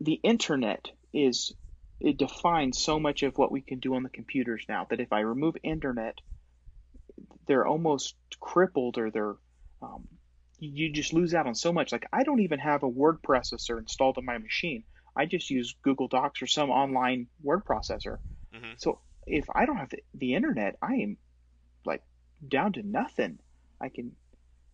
the 0.01 0.19
internet 0.23 0.89
is 1.13 1.53
it 1.99 2.17
defines 2.17 2.77
so 2.77 2.99
much 2.99 3.23
of 3.23 3.37
what 3.37 3.51
we 3.51 3.61
can 3.61 3.79
do 3.79 3.95
on 3.95 4.03
the 4.03 4.09
computers 4.09 4.63
now 4.67 4.85
that 4.89 4.99
if 4.99 5.11
i 5.11 5.19
remove 5.19 5.55
internet 5.63 6.17
they're 7.47 7.65
almost 7.65 8.15
crippled 8.39 8.97
or 8.97 9.11
they're 9.11 9.35
um, 9.81 10.07
you 10.67 10.91
just 10.91 11.13
lose 11.13 11.33
out 11.33 11.47
on 11.47 11.55
so 11.55 11.71
much 11.73 11.91
like 11.91 12.07
i 12.13 12.23
don't 12.23 12.41
even 12.41 12.59
have 12.59 12.83
a 12.83 12.87
word 12.87 13.17
processor 13.21 13.79
installed 13.79 14.17
on 14.17 14.25
my 14.25 14.37
machine 14.37 14.83
i 15.15 15.25
just 15.25 15.49
use 15.49 15.75
google 15.83 16.07
docs 16.07 16.41
or 16.41 16.47
some 16.47 16.69
online 16.69 17.27
word 17.41 17.63
processor 17.65 18.17
Mhm. 18.53 18.75
so 18.77 18.99
if 19.25 19.45
i 19.55 19.65
don't 19.65 19.77
have 19.77 19.89
the, 19.89 19.99
the 20.13 20.33
internet 20.35 20.75
i 20.81 20.93
am 20.95 21.17
like 21.85 22.03
down 22.47 22.73
to 22.73 22.83
nothing. 22.83 23.39
I 23.81 23.89
can 23.89 24.15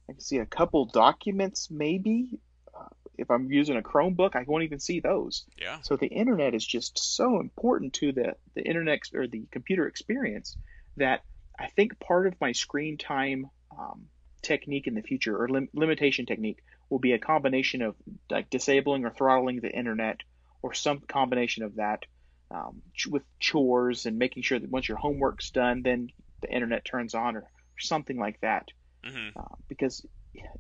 I 0.10 0.14
can 0.14 0.22
see 0.22 0.38
a 0.38 0.46
couple 0.46 0.86
documents 0.86 1.70
maybe. 1.70 2.40
Uh, 2.78 2.88
if 3.18 3.30
I'm 3.30 3.52
using 3.52 3.78
a 3.78 3.82
Chromebook, 3.82 4.36
I 4.36 4.44
won't 4.48 4.64
even 4.64 4.80
see 4.80 5.02
those. 5.02 5.46
Yeah. 5.58 5.82
So 5.82 5.98
the 5.98 6.08
internet 6.08 6.54
is 6.56 6.66
just 6.66 6.98
so 6.98 7.40
important 7.40 7.94
to 7.96 8.12
the 8.12 8.36
the 8.56 8.64
internet 8.64 9.02
or 9.14 9.28
the 9.28 9.46
computer 9.52 9.88
experience 9.88 10.58
that 10.98 11.24
I 11.58 11.68
think 11.68 12.00
part 12.00 12.28
of 12.28 12.40
my 12.42 12.54
screen 12.54 12.98
time 12.98 13.50
um, 13.78 14.08
technique 14.42 14.88
in 14.88 14.96
the 14.96 15.02
future 15.02 15.42
or 15.42 15.50
lim- 15.50 15.70
limitation 15.74 16.26
technique 16.26 16.60
will 16.90 17.00
be 17.00 17.14
a 17.14 17.20
combination 17.20 17.82
of 17.82 17.96
like 18.30 18.50
disabling 18.50 19.06
or 19.06 19.12
throttling 19.12 19.60
the 19.62 19.72
internet 19.72 20.20
or 20.62 20.74
some 20.74 21.00
combination 21.00 21.64
of 21.64 21.76
that 21.76 22.04
um, 22.52 22.82
ch- 22.96 23.08
with 23.08 23.24
chores 23.40 24.06
and 24.06 24.18
making 24.18 24.44
sure 24.44 24.60
that 24.60 24.70
once 24.70 24.88
your 24.88 24.98
homework's 24.98 25.52
done, 25.52 25.82
then 25.84 26.10
the 26.42 26.52
internet 26.52 26.84
turns 26.86 27.14
on 27.14 27.36
or, 27.36 27.42
or 27.42 27.80
something 27.80 28.18
like 28.18 28.40
that. 28.42 28.68
hmm 29.04 29.30
Uh, 29.36 29.56
because 29.68 30.06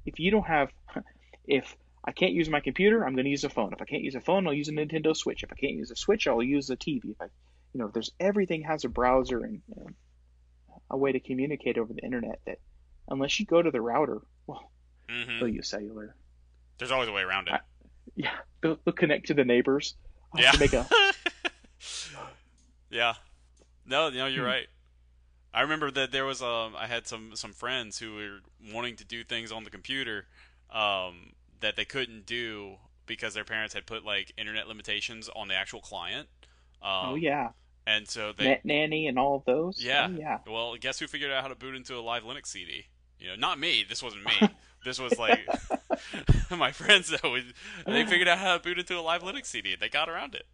if 0.05 0.19
you 0.19 0.31
don't 0.31 0.47
have, 0.47 0.69
if 1.45 1.75
I 2.05 2.11
can't 2.11 2.33
use 2.33 2.49
my 2.49 2.59
computer, 2.59 3.05
I'm 3.05 3.13
going 3.13 3.25
to 3.25 3.31
use 3.31 3.43
a 3.43 3.49
phone. 3.49 3.73
If 3.73 3.81
I 3.81 3.85
can't 3.85 4.03
use 4.03 4.15
a 4.15 4.21
phone, 4.21 4.47
I'll 4.47 4.53
use 4.53 4.69
a 4.69 4.73
Nintendo 4.73 5.15
Switch. 5.15 5.43
If 5.43 5.51
I 5.51 5.55
can't 5.55 5.73
use 5.73 5.91
a 5.91 5.95
Switch, 5.95 6.27
I'll 6.27 6.43
use 6.43 6.69
a 6.69 6.77
TV. 6.77 7.11
If 7.11 7.21
I, 7.21 7.25
you 7.73 7.81
know, 7.81 7.89
there's 7.93 8.11
everything 8.19 8.63
has 8.63 8.85
a 8.85 8.89
browser 8.89 9.43
and, 9.43 9.61
and 9.75 9.95
a 10.89 10.97
way 10.97 11.11
to 11.11 11.19
communicate 11.19 11.77
over 11.77 11.93
the 11.93 12.03
internet 12.03 12.39
that 12.45 12.59
unless 13.09 13.39
you 13.39 13.45
go 13.45 13.61
to 13.61 13.71
the 13.71 13.81
router, 13.81 14.21
well, 14.47 14.71
hmm 15.09 15.39
they'll 15.39 15.47
use 15.49 15.67
cellular. 15.69 16.15
There's 16.77 16.91
always 16.91 17.09
a 17.09 17.11
way 17.11 17.21
around 17.23 17.47
it. 17.47 17.55
I- 17.55 17.59
Yeah, 18.15 18.35
they'll, 18.61 18.77
they'll 18.85 18.93
connect 18.93 19.27
to 19.27 19.33
the 19.33 19.45
neighbors. 19.45 19.95
I'll 20.33 20.41
yeah. 20.41 20.51
make 20.59 20.73
a 20.73 20.87
yeah. 22.89 23.13
No, 23.85 24.09
no, 24.09 24.25
you're 24.27 24.41
Hmm. 24.43 24.45
right. 24.45 24.67
I 25.53 25.61
remember 25.61 25.89
that 25.91 26.11
there 26.11 26.25
was 26.25 26.41
um 26.41 26.75
I 26.77 26.87
had 26.87 27.07
some 27.07 27.35
some 27.35 27.53
friends 27.53 27.97
who 27.99 28.15
were 28.15 28.39
wanting 28.73 28.95
to 28.97 29.05
do 29.05 29.23
things 29.23 29.51
on 29.51 29.63
the 29.63 29.69
computer 29.71 30.27
um 30.71 31.33
that 31.61 31.75
they 31.75 31.85
couldn't 31.85 32.25
do 32.25 32.75
because 33.05 33.33
their 33.33 33.43
parents 33.43 33.73
had 33.73 33.85
put 33.87 34.05
like 34.05 34.31
internet 34.37 34.67
limitations 34.67 35.29
on 35.35 35.47
the 35.47 35.55
actual 35.55 35.81
client. 35.81 36.27
Um, 36.81 37.09
oh 37.11 37.15
yeah, 37.15 37.49
And 37.87 38.07
so 38.07 38.31
they 38.31 38.45
Net 38.45 38.63
Nanny 38.65 39.07
and 39.07 39.17
all 39.19 39.35
of 39.35 39.43
those. 39.45 39.83
Yeah. 39.83 40.07
Oh, 40.09 40.15
yeah. 40.17 40.37
Well, 40.47 40.75
guess 40.77 40.99
who 40.99 41.07
figured 41.07 41.31
out 41.31 41.41
how 41.41 41.49
to 41.49 41.55
boot 41.55 41.75
into 41.75 41.97
a 41.97 42.01
live 42.01 42.23
Linux 42.23 42.47
CD? 42.47 42.85
You 43.19 43.29
know, 43.29 43.35
not 43.35 43.59
me. 43.59 43.85
This 43.87 44.01
wasn't 44.01 44.23
me. 44.25 44.49
this 44.85 44.99
was 44.99 45.17
like 45.19 45.39
my 46.51 46.71
friends 46.71 47.09
that. 47.09 47.21
They 47.85 48.05
figured 48.05 48.27
out 48.27 48.37
how 48.37 48.57
to 48.57 48.63
boot 48.63 48.79
into 48.79 48.97
a 48.97 49.01
live 49.01 49.21
Linux 49.23 49.47
CD. 49.47 49.75
They 49.75 49.89
got 49.89 50.09
around 50.09 50.35
it. 50.35 50.45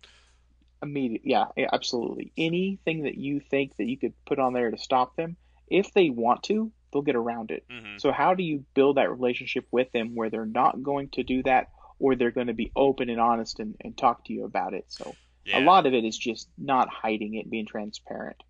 Immediate, 0.83 1.21
yeah, 1.23 1.45
yeah, 1.55 1.69
absolutely. 1.71 2.31
Anything 2.37 3.03
that 3.03 3.15
you 3.17 3.39
think 3.39 3.77
that 3.77 3.85
you 3.85 3.97
could 3.97 4.13
put 4.25 4.39
on 4.39 4.53
there 4.53 4.69
to 4.71 4.77
stop 4.77 5.15
them, 5.15 5.35
if 5.67 5.93
they 5.93 6.09
want 6.09 6.43
to, 6.43 6.71
they'll 6.91 7.01
get 7.01 7.15
around 7.15 7.49
it. 7.51 7.65
hmm 7.69 7.97
So 7.97 8.11
how 8.11 8.33
do 8.35 8.43
you 8.43 8.65
build 8.73 8.97
that 8.97 9.09
relationship 9.09 9.65
with 9.71 9.91
them 9.93 10.15
where 10.15 10.29
they're 10.29 10.45
not 10.45 10.83
going 10.83 11.09
to 11.13 11.23
do 11.23 11.41
that 11.43 11.69
or 11.97 12.15
they're 12.15 12.31
going 12.31 12.47
to 12.47 12.53
be 12.53 12.71
open 12.75 13.09
and 13.09 13.19
honest 13.21 13.59
and, 13.59 13.75
and 13.81 13.97
talk 13.97 14.25
to 14.25 14.33
you 14.33 14.43
about 14.43 14.73
it? 14.73 14.85
So 14.89 15.15
Yeah. 15.45 15.59
a 15.59 15.61
lot 15.63 15.85
of 15.87 15.93
it 15.93 16.03
is 16.03 16.17
just 16.17 16.49
not 16.57 16.89
hiding 16.89 17.35
it, 17.35 17.49
being 17.49 17.65
transparent. 17.65 18.43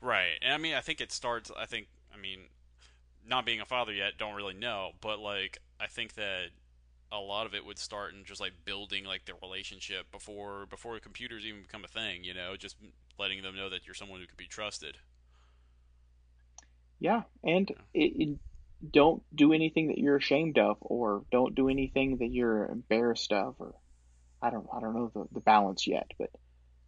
Right. 0.00 0.38
And 0.42 0.52
I 0.52 0.58
mean, 0.58 0.74
I 0.74 0.80
think 0.82 1.00
it 1.00 1.10
starts. 1.10 1.50
I 1.58 1.64
think. 1.66 1.88
I 2.14 2.18
mean, 2.18 2.40
not 3.30 3.46
being 3.46 3.60
a 3.60 3.64
father 3.64 3.92
yet, 3.92 4.18
don't 4.18 4.34
really 4.34 4.54
know, 4.54 4.90
but 5.00 5.20
like, 5.20 5.58
I 5.80 5.86
think 5.86 6.14
that 6.14 6.48
a 7.12 7.18
lot 7.18 7.46
of 7.46 7.54
it 7.54 7.64
would 7.64 7.78
start 7.78 8.12
in 8.14 8.24
just 8.24 8.40
like 8.40 8.52
building 8.64 9.04
like 9.04 9.24
the 9.24 9.32
relationship 9.42 10.10
before 10.12 10.66
before 10.66 10.98
computers 11.00 11.44
even 11.44 11.62
become 11.62 11.84
a 11.84 11.88
thing. 11.88 12.24
You 12.24 12.34
know, 12.34 12.56
just 12.56 12.76
letting 13.18 13.42
them 13.42 13.56
know 13.56 13.70
that 13.70 13.86
you're 13.86 13.94
someone 13.94 14.20
who 14.20 14.26
can 14.26 14.36
be 14.36 14.46
trusted. 14.46 14.96
Yeah, 16.98 17.22
and 17.42 17.70
it, 17.94 18.12
it, 18.18 18.38
don't 18.92 19.22
do 19.34 19.52
anything 19.52 19.88
that 19.88 19.98
you're 19.98 20.16
ashamed 20.16 20.58
of, 20.58 20.76
or 20.80 21.24
don't 21.32 21.54
do 21.54 21.68
anything 21.68 22.18
that 22.18 22.30
you're 22.30 22.66
embarrassed 22.66 23.32
of, 23.32 23.56
or 23.58 23.74
I 24.42 24.50
don't 24.50 24.66
I 24.74 24.80
don't 24.80 24.94
know 24.94 25.10
the, 25.14 25.26
the 25.32 25.40
balance 25.40 25.86
yet, 25.86 26.10
but 26.18 26.30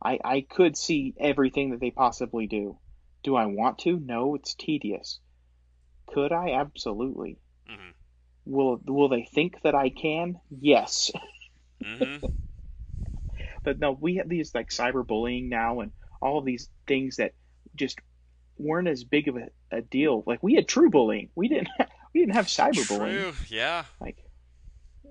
I 0.04 0.18
I 0.24 0.40
could 0.42 0.76
see 0.76 1.14
everything 1.18 1.70
that 1.70 1.80
they 1.80 1.90
possibly 1.90 2.46
do. 2.46 2.78
Do 3.22 3.36
I 3.36 3.46
want 3.46 3.78
to? 3.80 3.98
No, 3.98 4.34
it's 4.34 4.54
tedious. 4.54 5.20
Could 6.12 6.32
I? 6.32 6.52
Absolutely. 6.52 7.38
hmm 7.66 7.90
Will 8.44 8.80
will 8.84 9.08
they 9.08 9.24
think 9.24 9.62
that 9.62 9.74
I 9.74 9.88
can? 9.90 10.40
Yes. 10.50 11.10
hmm 11.82 12.16
But 13.64 13.78
no, 13.78 13.92
we 13.92 14.16
have 14.16 14.28
these 14.28 14.54
like 14.54 14.70
cyberbullying 14.70 15.48
now 15.48 15.80
and 15.80 15.92
all 16.20 16.38
of 16.38 16.44
these 16.44 16.68
things 16.88 17.16
that 17.16 17.32
just 17.76 18.00
weren't 18.58 18.88
as 18.88 19.04
big 19.04 19.28
of 19.28 19.36
a, 19.36 19.48
a 19.70 19.82
deal. 19.82 20.24
Like 20.26 20.42
we 20.42 20.54
had 20.54 20.66
true 20.66 20.90
bullying. 20.90 21.30
We 21.36 21.46
didn't 21.48 21.68
we 22.14 22.20
didn't 22.20 22.34
have 22.34 22.46
cyberbullying. 22.46 23.34
Yeah. 23.48 23.84
Like 24.00 24.16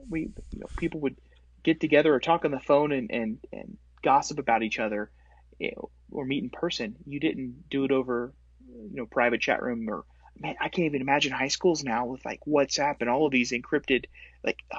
we 0.10 0.32
you 0.52 0.60
know, 0.60 0.70
people 0.78 1.00
would 1.02 1.16
get 1.64 1.80
together 1.80 2.14
or 2.14 2.20
talk 2.20 2.44
on 2.44 2.52
the 2.52 2.60
phone 2.60 2.92
and, 2.92 3.10
and, 3.12 3.38
and 3.54 3.78
gossip 4.04 4.40
about 4.40 4.64
each 4.64 4.80
other 4.80 5.12
know, 5.60 5.90
or 6.12 6.26
meet 6.26 6.44
in 6.44 6.50
person. 6.50 6.96
You 7.06 7.20
didn't 7.20 7.70
do 7.70 7.86
it 7.86 7.92
over 7.92 8.34
you 8.68 8.96
know 8.96 9.06
private 9.06 9.42
chat 9.42 9.62
room 9.62 9.88
or 9.90 10.04
man, 10.42 10.56
I 10.60 10.70
can't 10.70 10.86
even 10.86 11.02
imagine 11.02 11.32
high 11.32 11.48
schools 11.50 11.84
now 11.84 12.06
with 12.06 12.26
like 12.26 12.42
WhatsApp 12.48 12.98
and 13.02 13.10
all 13.10 13.26
of 13.26 13.32
these 13.32 13.52
encrypted 13.52 14.06
like 14.44 14.60
uh, 14.72 14.78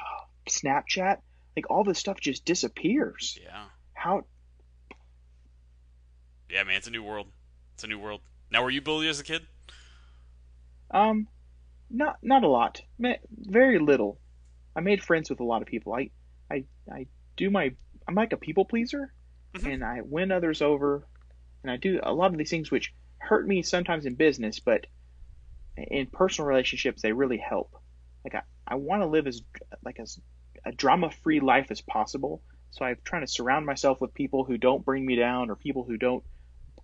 Snapchat. 0.49 1.19
Like 1.57 1.71
all 1.71 1.85
this 1.85 1.99
stuff 1.99 2.19
just 2.21 2.45
disappears. 2.45 3.39
Yeah. 3.43 3.65
How 3.93 4.25
Yeah, 6.49 6.65
man. 6.65 6.77
It's 6.77 6.87
a 6.87 6.91
new 6.91 7.03
world. 7.03 7.29
It's 7.75 7.85
a 7.85 7.87
new 7.87 7.99
world. 7.99 8.21
Now, 8.51 8.63
were 8.63 8.71
you 8.71 8.81
bullied 8.83 9.09
as 9.09 9.21
a 9.21 9.25
kid? 9.25 9.43
Um, 10.91 11.29
not 11.91 12.19
not 12.23 12.45
a 12.45 12.49
lot. 12.49 12.83
Very 12.99 13.79
little. 13.79 14.19
I 14.75 14.81
made 14.81 15.03
friends 15.03 15.31
with 15.31 15.41
a 15.41 15.45
lot 15.45 15.63
of 15.63 15.69
people. 15.69 15.95
I 15.95 16.11
I 16.51 16.65
I 16.91 17.07
do 17.37 17.51
my 17.51 17.75
I'm 18.09 18.15
like 18.15 18.33
a 18.33 18.37
people 18.37 18.65
pleaser, 18.65 19.13
Mhm. 19.55 19.75
and 19.75 19.85
I 19.85 20.01
win 20.03 20.33
others 20.33 20.61
over, 20.61 21.07
and 21.63 21.71
I 21.71 21.77
do 21.77 22.01
a 22.03 22.13
lot 22.13 22.33
of 22.33 22.39
these 22.39 22.51
things 22.51 22.71
which 22.71 22.93
hurt 23.19 23.47
me 23.47 23.63
sometimes 23.63 24.07
in 24.07 24.15
business, 24.17 24.59
but 24.59 24.87
in 25.77 26.07
personal 26.07 26.49
relationships 26.49 27.03
they 27.03 27.13
really 27.13 27.39
help. 27.39 27.75
Like 28.25 28.35
I 28.35 28.43
I 28.67 28.75
want 28.77 29.03
to 29.03 29.07
live 29.07 29.27
as 29.27 29.43
like 29.85 29.99
as 30.01 30.19
a 30.65 30.73
drama 30.73 31.11
free 31.23 31.41
life 31.41 31.67
as 31.71 31.81
possible. 31.81 32.43
So 32.71 32.85
I'm 32.85 32.97
trying 33.05 33.23
to 33.23 33.31
surround 33.31 33.67
myself 33.67 34.01
with 34.01 34.15
people 34.15 34.45
who 34.45 34.57
don't 34.57 34.85
bring 34.85 35.05
me 35.05 35.17
down 35.17 35.51
or 35.51 35.57
people 35.57 35.85
who 35.85 35.97
don't 35.99 36.25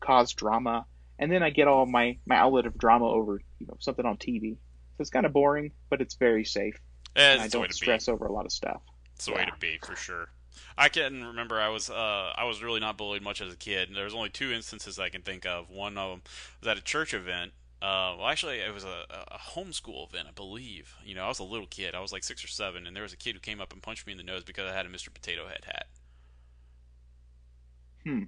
cause 0.00 0.33
drama. 0.35 0.85
And 1.18 1.33
then 1.33 1.42
I 1.42 1.50
get 1.50 1.66
all 1.66 1.87
my, 1.87 2.18
my 2.26 2.37
outlet 2.37 2.66
of 2.66 2.76
drama 2.76 3.07
over, 3.07 3.40
you 3.59 3.66
know, 3.66 3.76
something 3.80 4.04
on 4.04 4.18
TV. 4.18 4.54
So 4.54 5.00
it's 5.00 5.11
kind 5.11 5.25
of 5.26 5.33
boring, 5.33 5.73
but 5.88 6.00
it's 6.00 6.14
very 6.16 6.45
safe. 6.45 6.75
Eh, 7.16 7.33
And 7.33 7.40
I 7.40 7.45
it's 7.45 7.52
the 7.52 7.59
way 7.61 7.62
don't 7.62 7.71
to 7.73 7.75
be. 7.75 7.76
stress 7.76 8.09
over 8.09 8.26
a 8.26 8.33
lot 8.33 8.45
of 8.45 8.52
stuff. 8.52 8.83
It's 9.16 9.25
the 9.26 9.33
way 9.33 9.45
to 9.47 9.52
be 9.59 9.78
for 9.83 9.97
sure. 9.97 10.28
I 10.76 10.88
can 10.88 11.25
remember 11.25 11.61
I 11.61 11.68
was 11.68 11.88
uh, 11.88 12.33
I 12.37 12.45
was 12.45 12.62
really 12.62 12.80
not 12.80 12.97
bullied 12.99 13.23
much 13.23 13.40
as 13.40 13.52
a 13.52 13.57
kid. 13.57 13.88
And 13.88 13.97
there 13.97 14.04
was 14.04 14.14
only 14.14 14.28
two 14.28 14.52
instances 14.52 14.99
I 14.99 15.09
can 15.09 15.23
think 15.23 15.47
of. 15.47 15.71
One 15.71 15.97
of 15.97 16.11
them 16.11 16.23
was 16.61 16.68
at 16.68 16.76
a 16.76 16.83
church 16.83 17.14
event. 17.14 17.52
Uh, 17.81 18.19
well, 18.19 18.27
actually, 18.27 18.59
it 18.59 18.75
was 18.75 18.85
a, 18.85 19.05
a 19.31 19.39
homeschool 19.39 20.09
event, 20.09 20.27
I 20.29 20.33
believe. 20.33 20.97
You 21.05 21.15
know, 21.15 21.25
I 21.25 21.29
was 21.29 21.39
a 21.39 21.45
little 21.45 21.67
kid. 21.67 21.95
I 21.95 22.01
was 22.01 22.13
like 22.13 22.25
six 22.25 22.45
or 22.45 22.49
seven, 22.49 22.87
and 22.87 22.97
there 22.97 23.05
was 23.05 23.13
a 23.13 23.17
kid 23.17 23.35
who 23.35 23.41
came 23.41 23.61
up 23.61 23.73
and 23.73 23.81
punched 23.81 24.07
me 24.07 24.13
in 24.13 24.19
the 24.19 24.25
nose 24.25 24.43
because 24.43 24.69
I 24.69 24.75
had 24.75 24.85
a 24.85 24.89
Mr. 24.89 25.15
Potato 25.15 25.47
Head 25.47 25.65
hat. 25.65 25.87
Hmm. 28.05 28.23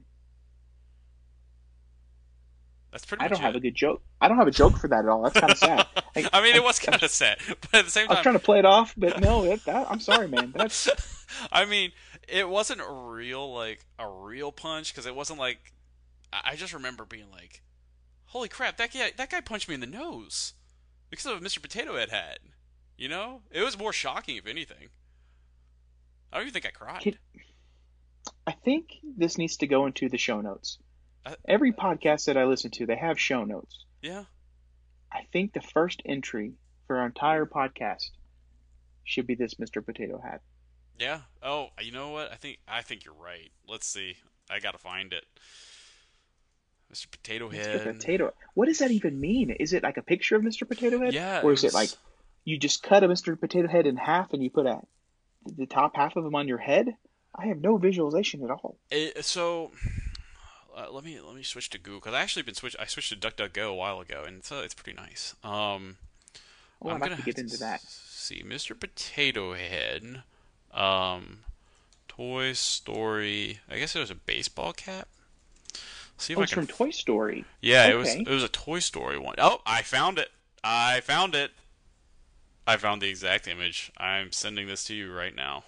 That's 2.92 3.04
pretty 3.04 3.25
I 3.25 3.28
don't 3.28 3.40
have 3.40 3.54
a 3.54 3.61
good 3.61 3.75
joke. 3.75 4.02
I 4.21 4.28
don't 4.28 4.37
have 4.37 4.49
a 4.49 4.52
joke 4.52 4.76
for 4.76 4.88
that 4.88 5.04
at 5.04 5.09
all. 5.09 5.23
That's 5.23 5.38
kind 5.38 5.52
of 5.52 5.59
sad. 5.59 5.87
Like, 6.16 6.28
I 6.33 6.42
mean, 6.42 6.57
it 6.57 6.64
was 6.64 6.78
kind 6.80 7.00
of 7.00 7.09
sad, 7.09 7.38
but 7.49 7.73
at 7.73 7.85
the 7.85 7.90
same 7.90 8.09
time, 8.09 8.16
I 8.16 8.19
was 8.19 8.23
trying 8.25 8.35
to 8.35 8.40
play 8.40 8.59
it 8.59 8.64
off, 8.64 8.95
but 8.97 9.21
no, 9.21 9.45
it, 9.45 9.64
that, 9.64 9.88
I'm 9.88 10.00
sorry, 10.00 10.26
man. 10.26 10.52
That's 10.57 10.90
I 11.52 11.66
mean, 11.66 11.92
it 12.26 12.49
wasn't 12.49 12.80
a 12.80 12.92
real 12.92 13.54
like 13.54 13.87
a 13.97 14.09
real 14.09 14.50
punch 14.50 14.92
because 14.92 15.07
it 15.07 15.14
wasn't 15.14 15.38
like 15.38 15.73
I 16.33 16.57
just 16.57 16.75
remember 16.75 17.04
being 17.04 17.30
like, 17.30 17.62
"Holy 18.30 18.49
crap! 18.49 18.76
That 18.78 18.92
guy 18.92 19.12
that 19.16 19.30
guy 19.30 19.40
punched 19.40 19.68
me 19.68 19.75
in 19.75 19.80
the 19.80 19.87
nose 19.87 20.54
because 21.10 21.26
of 21.26 21.37
a 21.40 21.44
Mr. 21.44 21.60
Potato 21.62 21.96
Head 21.96 22.10
hat." 22.10 22.38
You 22.96 23.08
know, 23.08 23.42
it 23.50 23.62
was 23.62 23.78
more 23.78 23.92
shocking 23.92 24.37
if 24.37 24.46
anything. 24.46 24.88
I 26.32 26.37
don't 26.38 26.46
even 26.49 26.52
think 26.52 26.66
I 26.66 26.70
cried. 26.70 27.18
I 28.46 28.52
think 28.52 28.99
this 29.16 29.38
needs 29.38 29.56
to 29.58 29.66
go 29.66 29.87
into 29.87 30.08
the 30.08 30.18
show 30.18 30.40
notes. 30.40 30.78
I- 31.25 31.37
Every 31.49 31.72
podcast 31.72 32.26
that 32.26 32.37
I 32.37 32.44
listen 32.44 32.70
to, 32.72 32.87
they 32.87 32.96
have 32.96 33.18
show 33.18 33.44
notes. 33.44 33.84
Yeah, 34.02 34.25
I 35.12 35.22
think 35.32 35.52
the 35.52 35.60
first 35.60 36.02
entry 36.04 36.52
for 36.87 36.99
our 36.99 37.06
entire 37.06 37.46
podcast 37.46 38.10
should 39.04 39.26
be 39.26 39.34
this 39.34 39.54
Mr. 39.54 39.84
Potato 39.84 40.18
Hat. 40.20 40.42
yeah. 40.99 41.22
Oh, 41.42 41.68
you 41.80 41.90
know 41.92 42.10
what? 42.10 42.30
I 42.30 42.37
think 42.37 42.58
I 42.68 42.82
think 42.82 43.04
you're 43.04 43.14
right. 43.14 43.50
Let's 43.66 43.87
see. 43.87 44.16
I 44.50 44.60
gotta 44.60 44.78
find 44.78 45.12
it. 45.12 45.25
Mr. 46.92 47.11
Potato 47.11 47.49
Mr. 47.49 47.54
Head. 47.54 47.82
Potato. 47.85 48.32
What 48.54 48.66
does 48.66 48.78
that 48.78 48.90
even 48.90 49.20
mean? 49.20 49.50
Is 49.50 49.73
it 49.73 49.82
like 49.82 49.97
a 49.97 50.02
picture 50.02 50.37
of 50.37 50.42
Mr. 50.42 50.66
Potato 50.66 50.99
Head? 51.00 51.14
Yeah. 51.14 51.40
Or 51.42 51.52
is 51.52 51.62
was- 51.62 51.73
it 51.73 51.76
like 51.76 51.90
you 52.44 52.59
just 52.59 52.82
cut 52.82 53.04
a 53.04 53.09
Mr. 53.09 53.38
Potato 53.38 53.68
Head 53.68 53.87
in 53.87 53.97
half 53.97 54.32
and 54.32 54.42
you 54.42 54.50
put 54.50 54.66
a 54.66 54.80
the 55.56 55.66
top 55.66 55.97
half 55.97 56.16
of 56.16 56.25
him 56.25 56.35
on 56.35 56.49
your 56.49 56.59
head? 56.59 56.97
I 57.35 57.47
have 57.47 57.61
no 57.61 57.76
visualization 57.76 58.42
at 58.44 58.50
all. 58.50 58.76
It, 58.90 59.25
so 59.25 59.70
uh, 60.76 60.90
let 60.90 61.04
me 61.04 61.20
let 61.20 61.35
me 61.37 61.42
switch 61.42 61.70
to 61.70 61.78
Google 61.78 62.00
because 62.00 62.14
I 62.14 62.20
actually 62.23 62.42
been 62.42 62.54
switch 62.54 62.75
I 62.78 62.87
switched 62.87 63.11
to 63.11 63.16
DuckDuckGo 63.16 63.70
a 63.70 63.75
while 63.75 64.00
ago 64.00 64.25
and 64.26 64.38
it's 64.38 64.50
uh, 64.50 64.62
it's 64.64 64.75
pretty 64.75 64.97
nice. 65.00 65.35
Um, 65.44 65.97
Oh, 66.82 66.88
I'm 66.90 66.99
gonna 66.99 67.16
to 67.16 67.23
get 67.23 67.38
into 67.38 67.59
that. 67.59 67.82
See, 67.82 68.42
Mr. 68.42 68.78
Potato 68.78 69.54
Head, 69.54 70.23
um, 70.73 71.40
Toy 72.09 72.54
Story. 72.54 73.61
I 73.68 73.78
guess 73.78 73.94
it 73.94 73.99
was 74.00 74.11
a 74.11 74.14
baseball 74.14 74.73
cap. 74.73 75.09
See 76.20 76.34
if 76.34 76.38
Oh, 76.38 76.42
I 76.42 76.44
it's 76.44 76.52
can. 76.52 76.66
from 76.66 76.76
Toy 76.76 76.90
Story. 76.90 77.44
yeah, 77.60 77.86
it 77.88 77.94
was 77.94 78.14
it 78.14 78.28
was 78.28 78.44
a 78.44 78.48
Toy 78.48 78.78
Story 78.78 79.18
one. 79.18 79.34
Oh, 79.38 79.60
I 79.66 79.82
found 79.82 80.18
it. 80.18 80.28
I 80.62 81.00
found 81.00 81.34
it. 81.34 81.50
I 82.66 82.76
found 82.76 83.00
the 83.02 83.08
exact 83.08 83.48
image. 83.48 83.90
I'm 83.96 84.30
sending 84.30 84.68
this 84.68 84.84
to 84.84 84.94
you 84.94 85.12
right 85.12 85.34
now. 85.34 85.64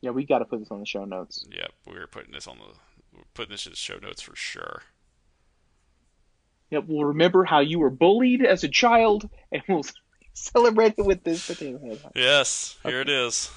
Yeah, 0.00 0.10
we 0.10 0.26
got 0.26 0.40
to 0.40 0.44
put 0.44 0.58
this 0.58 0.70
on 0.72 0.80
the 0.80 0.86
show 0.86 1.04
notes. 1.04 1.46
Yep, 1.50 1.72
we're 1.86 2.08
putting 2.08 2.32
this 2.32 2.48
on 2.48 2.58
the 2.58 2.64
we're 3.16 3.22
putting 3.34 3.52
this 3.52 3.64
in 3.66 3.70
the 3.72 3.76
show 3.76 3.98
notes 3.98 4.20
for 4.22 4.34
sure. 4.34 4.82
Yep, 6.70 6.84
we'll 6.88 7.04
remember 7.04 7.44
how 7.44 7.60
you 7.60 7.78
were 7.78 7.90
bullied 7.90 8.44
as 8.44 8.64
a 8.64 8.68
child, 8.68 9.28
and 9.52 9.62
we'll 9.68 9.84
celebrate 10.34 10.94
it 10.98 11.04
with 11.04 11.22
this 11.22 11.46
potato 11.46 11.78
head. 11.78 12.00
Yes, 12.16 12.76
here 12.82 13.00
it 13.02 13.08
is. 13.08 13.50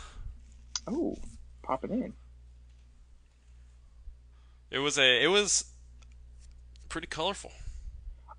Oh, 0.87 1.17
pop 1.63 1.83
it 1.85 1.91
in. 1.91 2.13
It 4.75 4.79
was 4.79 4.97
a 4.99 5.23
it 5.23 5.27
was 5.27 5.63
pretty 6.89 7.07
colorful. 7.07 7.53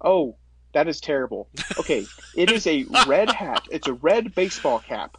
Oh, 0.03 0.37
that 0.75 0.87
is 0.87 1.01
terrible. 1.01 1.49
Okay, 1.81 2.05
it 2.37 2.51
is 2.53 2.67
a 2.67 2.85
red 3.07 3.31
hat. 3.43 3.63
It's 3.71 3.87
a 3.89 3.95
red 3.95 4.35
baseball 4.35 4.81
cap 4.81 5.17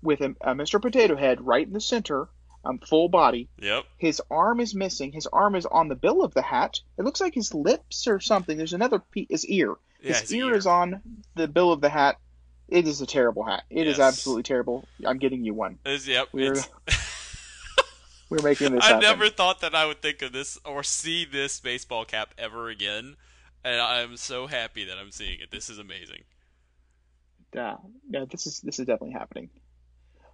with 0.00 0.20
a, 0.20 0.36
a 0.40 0.54
Mr. 0.54 0.80
Potato 0.80 1.16
Head 1.16 1.40
right 1.44 1.66
in 1.66 1.72
the 1.72 1.80
center, 1.80 2.28
um, 2.64 2.78
full 2.78 3.08
body. 3.08 3.48
Yep. 3.60 3.82
His 3.98 4.22
arm 4.30 4.60
is 4.60 4.76
missing. 4.76 5.10
His 5.10 5.26
arm 5.26 5.56
is 5.56 5.66
on 5.66 5.88
the 5.88 5.96
bill 5.96 6.22
of 6.22 6.34
the 6.34 6.42
hat. 6.42 6.78
It 6.96 7.02
looks 7.04 7.20
like 7.20 7.34
his 7.34 7.52
lips 7.52 8.06
or 8.06 8.20
something. 8.20 8.56
There's 8.56 8.74
another 8.74 9.00
piece. 9.00 9.26
His 9.30 9.46
ear. 9.46 9.74
Yeah, 10.00 10.08
His, 10.10 10.20
his 10.20 10.34
ear, 10.34 10.50
ear. 10.50 10.54
is 10.54 10.66
on 10.68 11.00
the 11.34 11.48
bill 11.48 11.72
of 11.72 11.80
the 11.80 11.88
hat. 11.88 12.18
It 12.68 12.86
is 12.86 13.00
a 13.00 13.06
terrible 13.06 13.42
hat. 13.42 13.64
It 13.70 13.88
is 13.88 13.98
Yes. 13.98 14.06
absolutely 14.06 14.44
terrible. 14.44 14.86
I'm 15.04 15.18
getting 15.18 15.44
you 15.44 15.52
one. 15.54 15.78
It's- 15.84 16.06
yep. 16.06 16.28
We're- 16.32 16.52
it's- 16.52 17.00
We're 18.34 18.42
making 18.48 18.72
this 18.74 18.82
I 18.84 18.88
happen. 18.88 19.02
never 19.02 19.28
thought 19.28 19.60
that 19.60 19.74
I 19.74 19.86
would 19.86 20.02
think 20.02 20.22
of 20.22 20.32
this 20.32 20.58
or 20.64 20.82
see 20.82 21.24
this 21.24 21.60
baseball 21.60 22.04
cap 22.04 22.34
ever 22.36 22.68
again, 22.68 23.16
and 23.64 23.80
I'm 23.80 24.16
so 24.16 24.46
happy 24.46 24.84
that 24.86 24.98
I'm 24.98 25.10
seeing 25.12 25.40
it. 25.40 25.50
This 25.50 25.70
is 25.70 25.78
amazing. 25.78 26.22
Yeah, 27.54 27.76
yeah, 28.10 28.24
this 28.28 28.46
is 28.46 28.60
this 28.60 28.78
is 28.80 28.86
definitely 28.86 29.12
happening. 29.12 29.50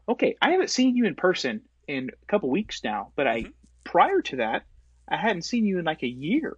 Okay, 0.08 0.36
I 0.40 0.50
haven't 0.52 0.70
seen 0.70 0.96
you 0.96 1.04
in 1.04 1.14
person 1.14 1.60
in 1.86 2.10
a 2.22 2.26
couple 2.26 2.48
weeks 2.48 2.82
now, 2.82 3.12
but 3.16 3.26
I 3.26 3.42
Mhm. 3.42 3.52
prior 3.84 4.22
to 4.22 4.36
that, 4.36 4.64
I 5.08 5.16
hadn't 5.18 5.42
seen 5.42 5.66
you 5.66 5.78
in 5.78 5.84
like 5.84 6.02
a 6.02 6.08
year, 6.08 6.56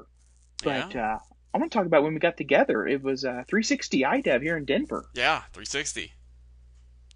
but 0.62 0.94
Yeah. 0.94 1.14
uh, 1.14 1.18
I 1.54 1.58
want 1.58 1.72
to 1.72 1.76
talk 1.76 1.86
about 1.86 2.02
when 2.04 2.14
we 2.14 2.20
got 2.20 2.36
together. 2.36 2.86
It 2.86 3.02
was 3.02 3.24
uh, 3.24 3.42
360iDev 3.48 4.40
here 4.42 4.56
in 4.56 4.64
Denver. 4.64 5.08
Yeah, 5.14 5.40
360. 5.52 6.12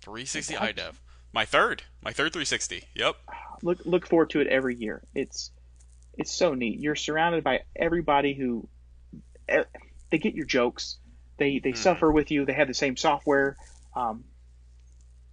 360iDev. 0.02 0.94
My 1.36 1.44
third. 1.44 1.82
My 2.00 2.12
third 2.12 2.32
360. 2.32 2.84
Yep. 2.94 3.16
Look 3.62 3.84
look 3.84 4.06
forward 4.06 4.30
to 4.30 4.40
it 4.40 4.46
every 4.46 4.74
year. 4.74 5.02
It's 5.14 5.50
it's 6.16 6.32
so 6.32 6.54
neat. 6.54 6.80
You're 6.80 6.96
surrounded 6.96 7.44
by 7.44 7.64
everybody 7.76 8.32
who 8.32 8.66
eh, 9.46 9.64
they 10.10 10.16
get 10.16 10.32
your 10.32 10.46
jokes. 10.46 10.96
They 11.36 11.58
they 11.58 11.72
Mhm. 11.72 11.76
suffer 11.76 12.10
with 12.10 12.30
you. 12.30 12.46
They 12.46 12.54
have 12.54 12.68
the 12.68 12.72
same 12.72 12.96
software. 12.96 13.58
Um, 13.94 14.24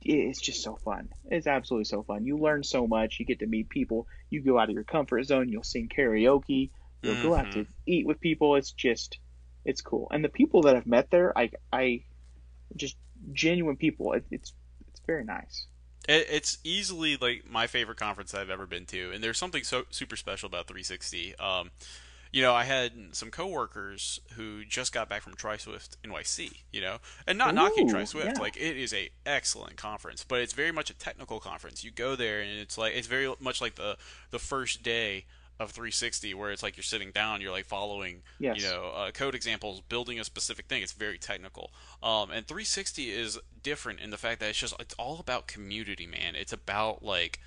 it's 0.02 0.42
just 0.42 0.62
so 0.62 0.76
fun. 0.76 1.08
It's 1.32 1.48
absolutely 1.48 1.86
so 1.86 2.04
fun. 2.04 2.26
You 2.26 2.38
learn 2.38 2.64
so 2.64 2.86
much. 2.86 3.22
You 3.22 3.26
get 3.26 3.40
to 3.40 3.48
meet 3.48 3.70
people. 3.70 4.06
You 4.30 4.42
go 4.42 4.60
out 4.60 4.68
of 4.68 4.76
your 4.76 4.84
comfort 4.84 5.24
zone. 5.24 5.48
You'll 5.48 5.64
sing 5.64 5.88
karaoke. 5.88 6.72
You'll 7.02 7.24
go 7.24 7.34
out 7.34 7.54
to 7.54 7.66
eat 7.86 8.06
with 8.06 8.20
people. 8.20 8.58
It's 8.58 8.74
just, 8.74 9.20
it's 9.64 9.82
cool. 9.82 10.10
And 10.12 10.22
the 10.22 10.28
people 10.28 10.64
that 10.64 10.76
I've 10.76 10.86
met 10.86 11.12
there, 11.12 11.38
I, 11.38 11.52
I, 11.72 12.04
just 12.76 12.98
genuine 13.32 13.78
people. 13.78 14.12
It, 14.12 14.26
it's, 14.32 14.52
it's 14.90 15.00
very 15.08 15.24
nice. 15.24 15.66
It, 16.08 16.28
it's 16.30 16.58
easily 16.64 17.18
like 17.18 17.50
my 17.50 17.68
favorite 17.68 17.98
conference 17.98 18.34
I've 18.34 18.50
ever 18.50 18.66
been 18.66 18.86
to, 18.88 19.12
and 19.12 19.24
there's 19.24 19.38
something 19.38 19.64
so 19.64 19.84
super 19.90 20.16
special 20.16 20.48
about 20.48 20.68
360. 20.68 21.36
Um, 21.38 21.72
you 22.32 22.42
know, 22.42 22.54
I 22.54 22.64
had 22.64 22.94
some 23.12 23.30
coworkers 23.30 24.20
who 24.36 24.66
just 24.66 24.92
got 24.92 25.08
back 25.08 25.22
from 25.22 25.36
try! 25.36 25.58
Swift 25.58 25.98
NYC. 26.04 26.52
You 26.72 26.82
know, 26.82 26.98
and 27.28 27.38
not 27.38 27.54
knocking 27.54 27.88
Ooh, 27.88 27.94
try! 27.94 28.04
Swift, 28.06 28.28
yeah. 28.36 28.42
like 28.42 28.58
it 28.58 28.76
is 28.76 28.94
a 28.94 29.10
excellent 29.26 29.78
conference, 29.78 30.26
but 30.28 30.42
it's 30.42 30.54
very 30.54 30.72
much 30.72 30.90
a 30.90 30.96
technical 30.96 31.40
conference. 31.40 31.84
You 31.84 31.92
go 31.92 32.16
there, 32.16 32.42
and 32.42 32.60
it's 32.60 32.78
like 32.78 32.96
it's 32.96 33.08
very 33.08 33.32
much 33.40 33.62
like 33.62 33.76
the 33.76 33.98
the 34.32 34.40
first 34.40 34.82
day 34.84 35.26
of 35.60 35.72
360 35.72 36.34
where 36.34 36.52
it's 36.52 36.64
like 36.64 36.76
you're 36.76 36.84
sitting 36.84 37.12
down 37.12 37.40
you're 37.42 37.52
like 37.52 37.66
following 37.66 38.22
Yes. 38.40 38.58
you 38.58 38.64
know 38.70 38.92
uh, 38.96 39.12
code 39.12 39.36
examples 39.36 39.82
building 39.82 40.20
a 40.20 40.24
specific 40.24 40.66
thing 40.66 40.82
it's 40.82 40.92
very 40.94 41.18
technical 41.18 41.72
um, 42.02 42.32
and 42.32 42.46
360 42.48 43.10
is 43.12 43.40
different 43.62 44.00
in 44.00 44.10
the 44.10 44.18
fact 44.18 44.40
that 44.40 44.50
it's 44.50 44.60
just 44.60 44.74
it's 44.80 44.96
all 44.96 45.20
about 45.20 45.48
community 45.48 46.08
man 46.08 46.36
it's 46.36 46.52
about 46.54 47.04
like 47.04 47.40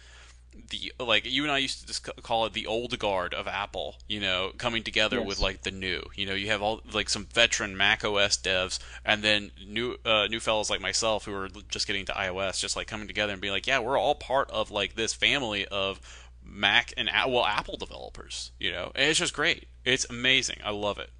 the 0.70 0.90
like 0.98 1.30
you 1.30 1.42
and 1.42 1.52
I 1.52 1.58
used 1.58 1.80
to 1.82 1.86
just 1.86 2.02
call 2.22 2.46
it 2.46 2.54
the 2.54 2.66
old 2.66 2.98
guard 2.98 3.34
of 3.34 3.46
Apple, 3.46 3.96
you 4.08 4.20
know, 4.20 4.52
coming 4.56 4.82
together 4.82 5.18
Yes. 5.18 5.26
with 5.26 5.38
like 5.38 5.62
the 5.62 5.70
new. 5.70 6.00
You 6.14 6.24
know, 6.24 6.34
you 6.34 6.46
have 6.46 6.62
all 6.62 6.80
like 6.94 7.10
some 7.10 7.26
veteran 7.26 7.76
Mac 7.76 8.04
OS 8.06 8.38
devs, 8.38 8.78
and 9.04 9.22
then 9.22 9.50
new 9.66 9.96
uh, 10.06 10.28
new 10.28 10.40
fellows 10.40 10.70
like 10.70 10.80
myself 10.80 11.26
who 11.26 11.34
are 11.34 11.48
just 11.68 11.86
getting 11.86 12.06
to 12.06 12.12
iOS, 12.12 12.58
just 12.58 12.74
like 12.74 12.86
coming 12.86 13.06
together 13.06 13.32
and 13.34 13.42
being 13.42 13.52
like, 13.52 13.66
yeah, 13.66 13.80
we're 13.80 13.98
all 13.98 14.14
part 14.14 14.50
of 14.50 14.70
like 14.70 14.94
this 14.94 15.12
family 15.12 15.66
of 15.66 16.00
Mac 16.48 16.92
and 16.96 17.10
well 17.28 17.44
Apple 17.44 17.76
developers. 17.76 18.52
You 18.58 18.72
know, 18.72 18.92
and 18.94 19.10
it's 19.10 19.18
just 19.18 19.34
great. 19.34 19.66
It's 19.84 20.06
amazing. 20.08 20.58
I 20.64 20.70
love 20.70 20.98
it. 20.98 21.10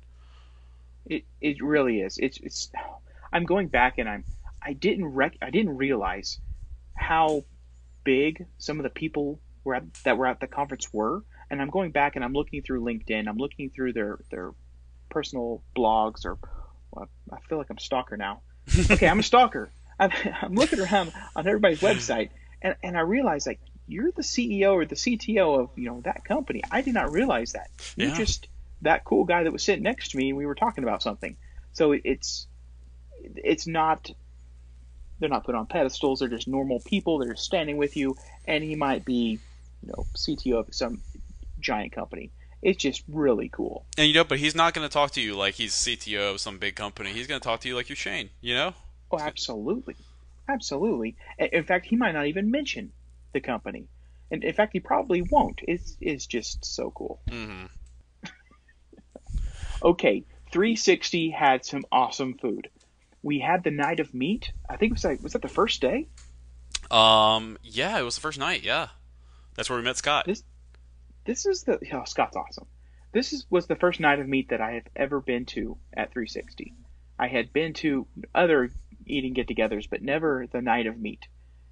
It, 1.06 1.24
it 1.40 1.62
really 1.62 2.00
is. 2.00 2.18
It's, 2.18 2.38
it's, 2.38 2.70
I'm 3.32 3.44
going 3.44 3.68
back 3.68 3.98
and 3.98 4.08
I'm, 4.08 4.24
I 4.60 4.72
didn't 4.72 5.06
rec, 5.06 5.36
I 5.40 5.50
didn't 5.50 5.76
realize 5.76 6.40
how 6.94 7.44
big 8.02 8.46
some 8.58 8.78
of 8.78 8.82
the 8.82 8.90
people 8.90 9.38
were 9.62 9.76
at, 9.76 9.84
that 10.04 10.18
were 10.18 10.26
at 10.26 10.40
the 10.40 10.48
conference 10.48 10.92
were. 10.92 11.22
And 11.48 11.62
I'm 11.62 11.70
going 11.70 11.92
back 11.92 12.16
and 12.16 12.24
I'm 12.24 12.32
looking 12.32 12.62
through 12.62 12.82
LinkedIn. 12.82 13.28
I'm 13.28 13.36
looking 13.36 13.70
through 13.70 13.92
their, 13.92 14.18
their 14.30 14.52
personal 15.10 15.62
blogs 15.76 16.24
or 16.24 16.38
well, 16.90 17.08
I 17.32 17.38
feel 17.48 17.58
like 17.58 17.68
I'm 17.70 17.76
a 17.76 17.80
stalker 17.80 18.16
now. 18.16 18.40
Okay, 18.90 19.08
I'm 19.08 19.20
a 19.20 19.22
stalker. 19.22 19.70
I'm, 20.00 20.10
I'm 20.42 20.54
looking 20.54 20.80
around 20.80 21.12
on 21.36 21.46
everybody's 21.46 21.80
website 21.80 22.30
and, 22.62 22.74
and 22.82 22.96
I 22.96 23.00
realize 23.00 23.46
like 23.46 23.60
you're 23.88 24.10
the 24.10 24.22
CEO 24.22 24.72
or 24.72 24.84
the 24.84 24.96
CTO 24.96 25.60
of, 25.60 25.70
you 25.76 25.88
know, 25.88 26.00
that 26.02 26.24
company. 26.24 26.62
I 26.70 26.82
did 26.82 26.94
not 26.94 27.12
realize 27.12 27.52
that. 27.52 27.70
You're 27.96 28.14
just 28.14 28.48
that 28.82 29.04
cool 29.04 29.24
guy 29.24 29.44
that 29.44 29.52
was 29.52 29.62
sitting 29.62 29.82
next 29.82 30.10
to 30.10 30.16
me 30.16 30.30
and 30.30 30.38
we 30.38 30.46
were 30.46 30.54
talking 30.54 30.84
about 30.84 31.02
something. 31.02 31.36
So 31.72 31.92
it's, 31.92 32.46
it's 33.36 33.66
not, 33.66 34.10
they're 35.18 35.28
not 35.28 35.44
put 35.44 35.54
on 35.54 35.66
pedestals. 35.66 36.20
They're 36.20 36.28
just 36.28 36.48
normal 36.48 36.80
people. 36.80 37.18
They're 37.18 37.36
standing 37.36 37.76
with 37.76 37.96
you 37.96 38.16
and 38.46 38.62
he 38.62 38.74
might 38.74 39.04
be, 39.04 39.38
you 39.82 39.88
know, 39.88 40.06
CTO 40.14 40.60
of 40.66 40.74
some 40.74 41.00
giant 41.60 41.92
company. 41.92 42.30
It's 42.62 42.82
just 42.82 43.04
really 43.08 43.48
cool. 43.48 43.84
And 43.96 44.08
you 44.08 44.14
know, 44.14 44.24
but 44.24 44.38
he's 44.38 44.54
not 44.54 44.74
going 44.74 44.86
to 44.86 44.92
talk 44.92 45.12
to 45.12 45.20
you 45.20 45.36
like 45.36 45.54
he's 45.54 45.72
CTO 45.72 46.34
of 46.34 46.40
some 46.40 46.58
big 46.58 46.74
company. 46.74 47.12
He's 47.12 47.26
going 47.26 47.40
to 47.40 47.44
talk 47.44 47.60
to 47.60 47.68
you 47.68 47.76
like 47.76 47.88
you're 47.88 47.96
Shane. 47.96 48.30
You 48.40 48.54
know? 48.54 48.74
Oh, 49.12 49.18
absolutely, 49.20 49.94
absolutely. 50.48 51.14
In 51.38 51.62
fact, 51.62 51.86
he 51.86 51.94
might 51.96 52.12
not 52.12 52.26
even 52.26 52.50
mention 52.50 52.90
the 53.36 53.40
company, 53.40 53.88
and 54.30 54.42
in 54.42 54.54
fact, 54.54 54.72
he 54.72 54.80
probably 54.80 55.22
won't. 55.22 55.60
It's 55.68 55.96
it's 56.00 56.26
just 56.26 56.64
so 56.64 56.90
cool. 56.90 57.20
hmm 57.28 57.66
Okay, 59.82 60.24
360 60.52 61.30
had 61.30 61.64
some 61.64 61.84
awesome 61.92 62.34
food. 62.38 62.68
We 63.22 63.38
had 63.40 63.62
the 63.62 63.70
night 63.70 64.00
of 64.00 64.14
meat. 64.14 64.52
I 64.68 64.76
think 64.76 64.90
it 64.90 64.94
was 64.94 65.04
like 65.04 65.22
was 65.22 65.34
that 65.34 65.42
the 65.42 65.48
first 65.48 65.80
day? 65.80 66.08
Um, 66.90 67.58
yeah, 67.62 67.98
it 67.98 68.02
was 68.02 68.14
the 68.14 68.20
first 68.20 68.38
night. 68.38 68.62
Yeah, 68.64 68.88
that's 69.54 69.68
where 69.68 69.78
we 69.78 69.84
met 69.84 69.98
Scott. 69.98 70.24
This 70.26 70.42
this 71.24 71.46
is 71.46 71.64
the 71.64 71.78
oh 71.92 72.04
Scott's 72.04 72.36
awesome. 72.36 72.66
This 73.12 73.32
is 73.32 73.46
was 73.50 73.66
the 73.66 73.76
first 73.76 74.00
night 74.00 74.18
of 74.18 74.28
meat 74.28 74.48
that 74.50 74.60
I 74.60 74.72
have 74.72 74.88
ever 74.94 75.20
been 75.20 75.44
to 75.46 75.76
at 75.92 76.12
360. 76.12 76.74
I 77.18 77.28
had 77.28 77.52
been 77.52 77.72
to 77.74 78.06
other 78.34 78.70
eating 79.06 79.32
get-togethers, 79.32 79.88
but 79.88 80.02
never 80.02 80.46
the 80.50 80.60
night 80.60 80.86
of 80.86 80.98
meat. 80.98 81.26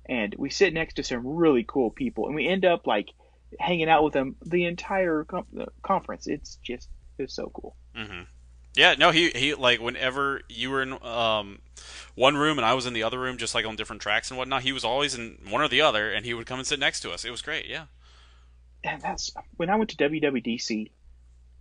And 0.08 0.34
we 0.38 0.50
sit 0.50 0.74
next 0.74 0.94
to 0.94 1.02
some 1.04 1.26
really 1.26 1.64
cool 1.66 1.90
people, 1.90 2.26
and 2.26 2.34
we 2.34 2.46
end 2.46 2.64
up 2.64 2.86
like 2.86 3.08
hanging 3.58 3.88
out 3.88 4.04
with 4.04 4.12
them 4.14 4.36
the 4.44 4.64
entire 4.66 5.24
com- 5.24 5.46
conference. 5.82 6.26
It's 6.26 6.56
just 6.64 6.88
it's 7.18 7.34
so 7.34 7.50
cool. 7.54 7.76
hmm 7.94 8.22
Yeah, 8.76 8.94
no, 8.98 9.10
he 9.10 9.30
he 9.30 9.54
like 9.54 9.80
whenever 9.80 10.42
you 10.48 10.70
were 10.70 10.82
in 10.82 10.92
um 11.04 11.60
one 12.14 12.36
room 12.36 12.58
and 12.58 12.66
I 12.66 12.74
was 12.74 12.86
in 12.86 12.92
the 12.92 13.02
other 13.04 13.20
room, 13.20 13.38
just 13.38 13.54
like 13.54 13.66
on 13.66 13.76
different 13.76 14.02
tracks 14.02 14.30
and 14.30 14.38
whatnot. 14.38 14.62
He 14.62 14.72
was 14.72 14.84
always 14.84 15.14
in 15.14 15.38
one 15.48 15.62
or 15.62 15.68
the 15.68 15.80
other, 15.82 16.12
and 16.12 16.26
he 16.26 16.34
would 16.34 16.46
come 16.46 16.58
and 16.58 16.66
sit 16.66 16.80
next 16.80 17.00
to 17.00 17.12
us. 17.12 17.24
It 17.24 17.30
was 17.30 17.42
great. 17.42 17.66
Yeah. 17.66 17.86
and 18.82 19.00
that's 19.02 19.32
when 19.56 19.70
I 19.70 19.76
went 19.76 19.90
to 19.90 19.96
WWDC. 19.96 20.92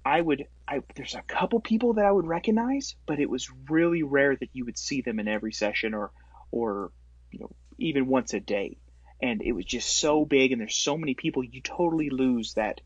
I 0.06 0.22
would, 0.22 0.46
I 0.68 0.82
there's 0.96 1.16
a 1.16 1.22
couple 1.24 1.62
people 1.62 1.94
that 1.96 2.06
I 2.06 2.12
would 2.12 2.28
recognize, 2.28 2.96
but 3.08 3.20
it 3.20 3.30
was 3.30 3.50
really 3.70 4.04
rare 4.04 4.36
that 4.36 4.50
you 4.54 4.66
would 4.66 4.78
see 4.78 5.02
them 5.02 5.20
in 5.20 5.28
every 5.30 5.54
session 5.54 5.94
or, 5.94 6.12
or, 6.52 6.92
you 7.32 7.40
know, 7.40 7.52
even 7.84 8.08
once 8.08 8.34
a 8.34 8.40
day. 8.40 8.78
And 9.22 9.42
it 9.42 9.54
was 9.54 9.66
just 9.66 9.98
so 9.98 10.26
big, 10.26 10.52
and 10.52 10.60
there's 10.60 10.76
so 10.76 10.98
many 10.98 11.14
people, 11.14 11.44
you 11.44 11.62
totally 11.62 12.10
lose 12.10 12.56
that, 12.56 12.82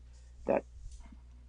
that 0.46 0.64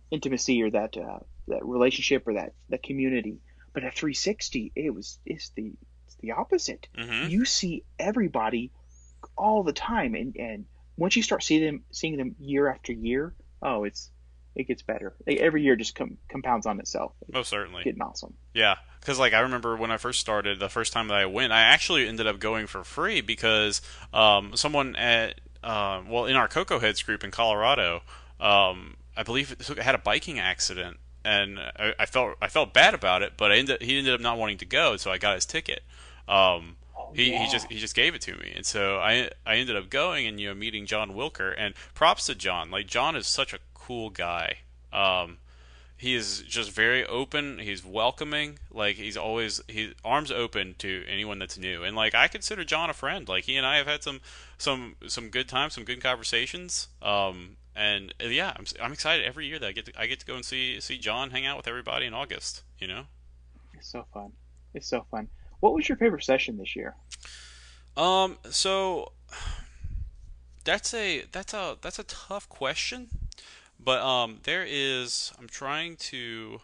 intimacy 0.10 0.64
or 0.64 0.72
that, 0.72 0.98
uh, 0.98 1.20
that 1.48 1.66
relationship 1.66 2.28
or 2.28 2.36
that, 2.36 2.54
that 2.70 2.82
community. 2.82 3.40
But 3.74 3.84
at 3.84 3.94
360, 3.94 4.72
it 4.76 4.94
was, 4.94 5.20
it's 5.26 5.50
the, 5.56 5.74
it's 6.10 6.18
the 6.22 6.32
opposite 6.32 6.88
hmm 6.98 7.28
you 7.28 7.46
see 7.46 7.84
everybody 8.00 8.72
all 9.38 9.64
the 9.64 9.74
time 9.74 10.16
and, 10.16 10.36
and 10.38 10.66
once 10.98 11.16
you 11.16 11.22
start 11.22 11.44
seeing 11.44 11.64
them 11.64 11.84
seeing 11.92 12.18
them 12.18 12.36
year 12.40 12.68
after 12.68 12.94
year 12.94 13.36
oh 13.62 13.84
it's 13.84 14.10
it 14.56 14.68
gets 14.68 14.82
better 14.82 15.14
every 15.28 15.64
year 15.64 15.76
just 15.76 15.96
com- 15.96 16.18
compounds 16.30 16.66
on 16.66 16.80
itself 16.80 17.14
it's 17.22 17.34
Most 17.34 17.50
certainly. 17.50 17.84
getting 17.84 18.02
awesome 18.02 18.34
Yeah, 18.54 18.76
because 19.00 19.20
like 19.20 19.34
I 19.34 19.42
remember 19.42 19.76
when 19.76 19.92
I 19.92 19.98
first 19.98 20.20
started, 20.20 20.60
the 20.60 20.70
first 20.70 20.94
time 20.94 21.08
that 21.08 21.18
I 21.18 21.26
went, 21.26 21.54
I 21.54 21.62
actually 21.62 22.08
ended 22.08 22.28
up 22.28 22.40
going 22.40 22.68
for 22.68 22.84
free 22.84 23.22
because 23.22 23.82
um, 24.14 24.56
someone 24.56 24.96
at 24.96 25.40
uh, 25.64 26.02
well 26.08 26.26
in 26.26 26.36
our 26.36 26.48
CocoaHeads 26.48 27.06
group 27.06 27.24
in 27.24 27.32
Colorado, 27.32 28.02
um, 28.40 28.98
I 29.16 29.24
believe 29.24 29.52
it 29.52 29.80
had 29.80 29.96
a 29.96 30.00
biking 30.00 30.40
accident, 30.40 30.98
and 31.24 31.60
I, 31.60 31.94
I 32.00 32.06
felt 32.06 32.38
I 32.42 32.48
felt 32.48 32.74
bad 32.74 32.94
about 32.94 33.22
it, 33.22 33.34
but 33.38 33.52
I 33.52 33.58
ended, 33.58 33.82
he 33.82 33.98
ended 33.98 34.14
up 34.14 34.22
not 34.22 34.38
wanting 34.38 34.58
to 34.60 34.66
go, 34.66 34.98
so 34.98 35.12
I 35.12 35.18
got 35.18 35.36
his 35.36 35.46
ticket. 35.46 35.84
Um, 36.28 36.78
he, 37.14 37.32
yeah. 37.32 37.44
he 37.44 37.52
just 37.52 37.72
he 37.72 37.80
just 37.80 37.96
gave 37.96 38.16
it 38.16 38.22
to 38.22 38.36
me, 38.36 38.54
and 38.56 38.66
so 38.66 38.98
I 38.98 39.30
I 39.46 39.56
ended 39.56 39.76
up 39.76 39.90
going 39.90 40.28
and 40.28 40.40
you 40.40 40.50
know 40.50 40.54
meeting 40.56 40.86
John 40.86 41.12
Wilker, 41.12 41.54
and 41.58 41.74
props 41.94 42.28
to 42.28 42.36
John. 42.36 42.72
Like 42.72 42.88
John 42.88 43.16
is 43.16 43.28
such 43.28 43.54
a 43.54 43.60
cool 43.89 44.12
guy. 44.12 44.58
Um, 44.93 45.39
he 45.97 46.13
is 46.13 46.43
just 46.47 46.69
very 46.71 47.04
open. 47.06 47.58
He's 47.58 47.84
welcoming. 47.84 48.60
Like 48.71 48.97
he's 48.97 49.17
always 49.17 49.62
he's 49.67 49.93
arms 50.06 50.32
open 50.32 50.75
to 50.78 51.04
anyone 51.10 51.39
that's 51.39 51.58
new. 51.58 51.84
And 51.84 51.95
like 51.95 52.13
I 52.13 52.28
consider 52.28 52.63
John 52.63 52.91
a 52.91 52.93
friend. 52.93 53.28
Like 53.28 53.45
he 53.45 53.58
and 53.58 53.65
I 53.65 53.78
have 53.78 53.88
had 53.88 54.04
some 54.04 54.21
some 54.60 54.95
some 55.08 55.30
good 55.30 55.49
times, 55.49 55.73
some 55.73 55.86
good 55.86 56.04
conversations. 56.04 56.88
Um, 57.02 57.58
and 57.75 58.13
yeah, 58.21 58.54
I'm 58.56 58.65
I'm 58.80 58.93
excited 58.93 59.25
every 59.25 59.47
year 59.47 59.58
that 59.58 59.65
I 59.67 59.71
get 59.71 59.86
to 59.88 59.99
I 59.99 60.06
get 60.06 60.19
to 60.19 60.25
go 60.28 60.36
and 60.36 60.45
see 60.45 60.80
see 60.80 60.99
John 60.99 61.32
hang 61.32 61.47
out 61.47 61.58
with 61.58 61.67
everybody 61.67 62.06
in 62.06 62.13
August. 62.13 62.62
You 62.78 62.88
know. 62.88 63.04
it's 63.73 63.91
so 63.91 64.06
fun 64.13 64.32
it's 64.73 64.88
so 64.88 65.06
fun 65.10 65.28
what 65.62 65.73
was 65.73 65.89
your 65.89 65.97
favorite 65.97 66.23
session 66.23 66.58
this 66.58 66.75
year 66.75 66.95
Um. 67.97 68.38
So 68.52 69.13
that's 70.63 70.93
a 70.93 71.23
that's 71.32 71.54
a 71.54 71.78
that's 71.82 71.99
a 71.99 72.04
tough 72.04 72.47
question, 72.47 73.10
but 73.80 74.02
um, 74.02 74.39
there 74.44 74.65
is. 74.68 75.32
I'm 75.39 75.48
trying 75.48 75.96
to 75.98 76.62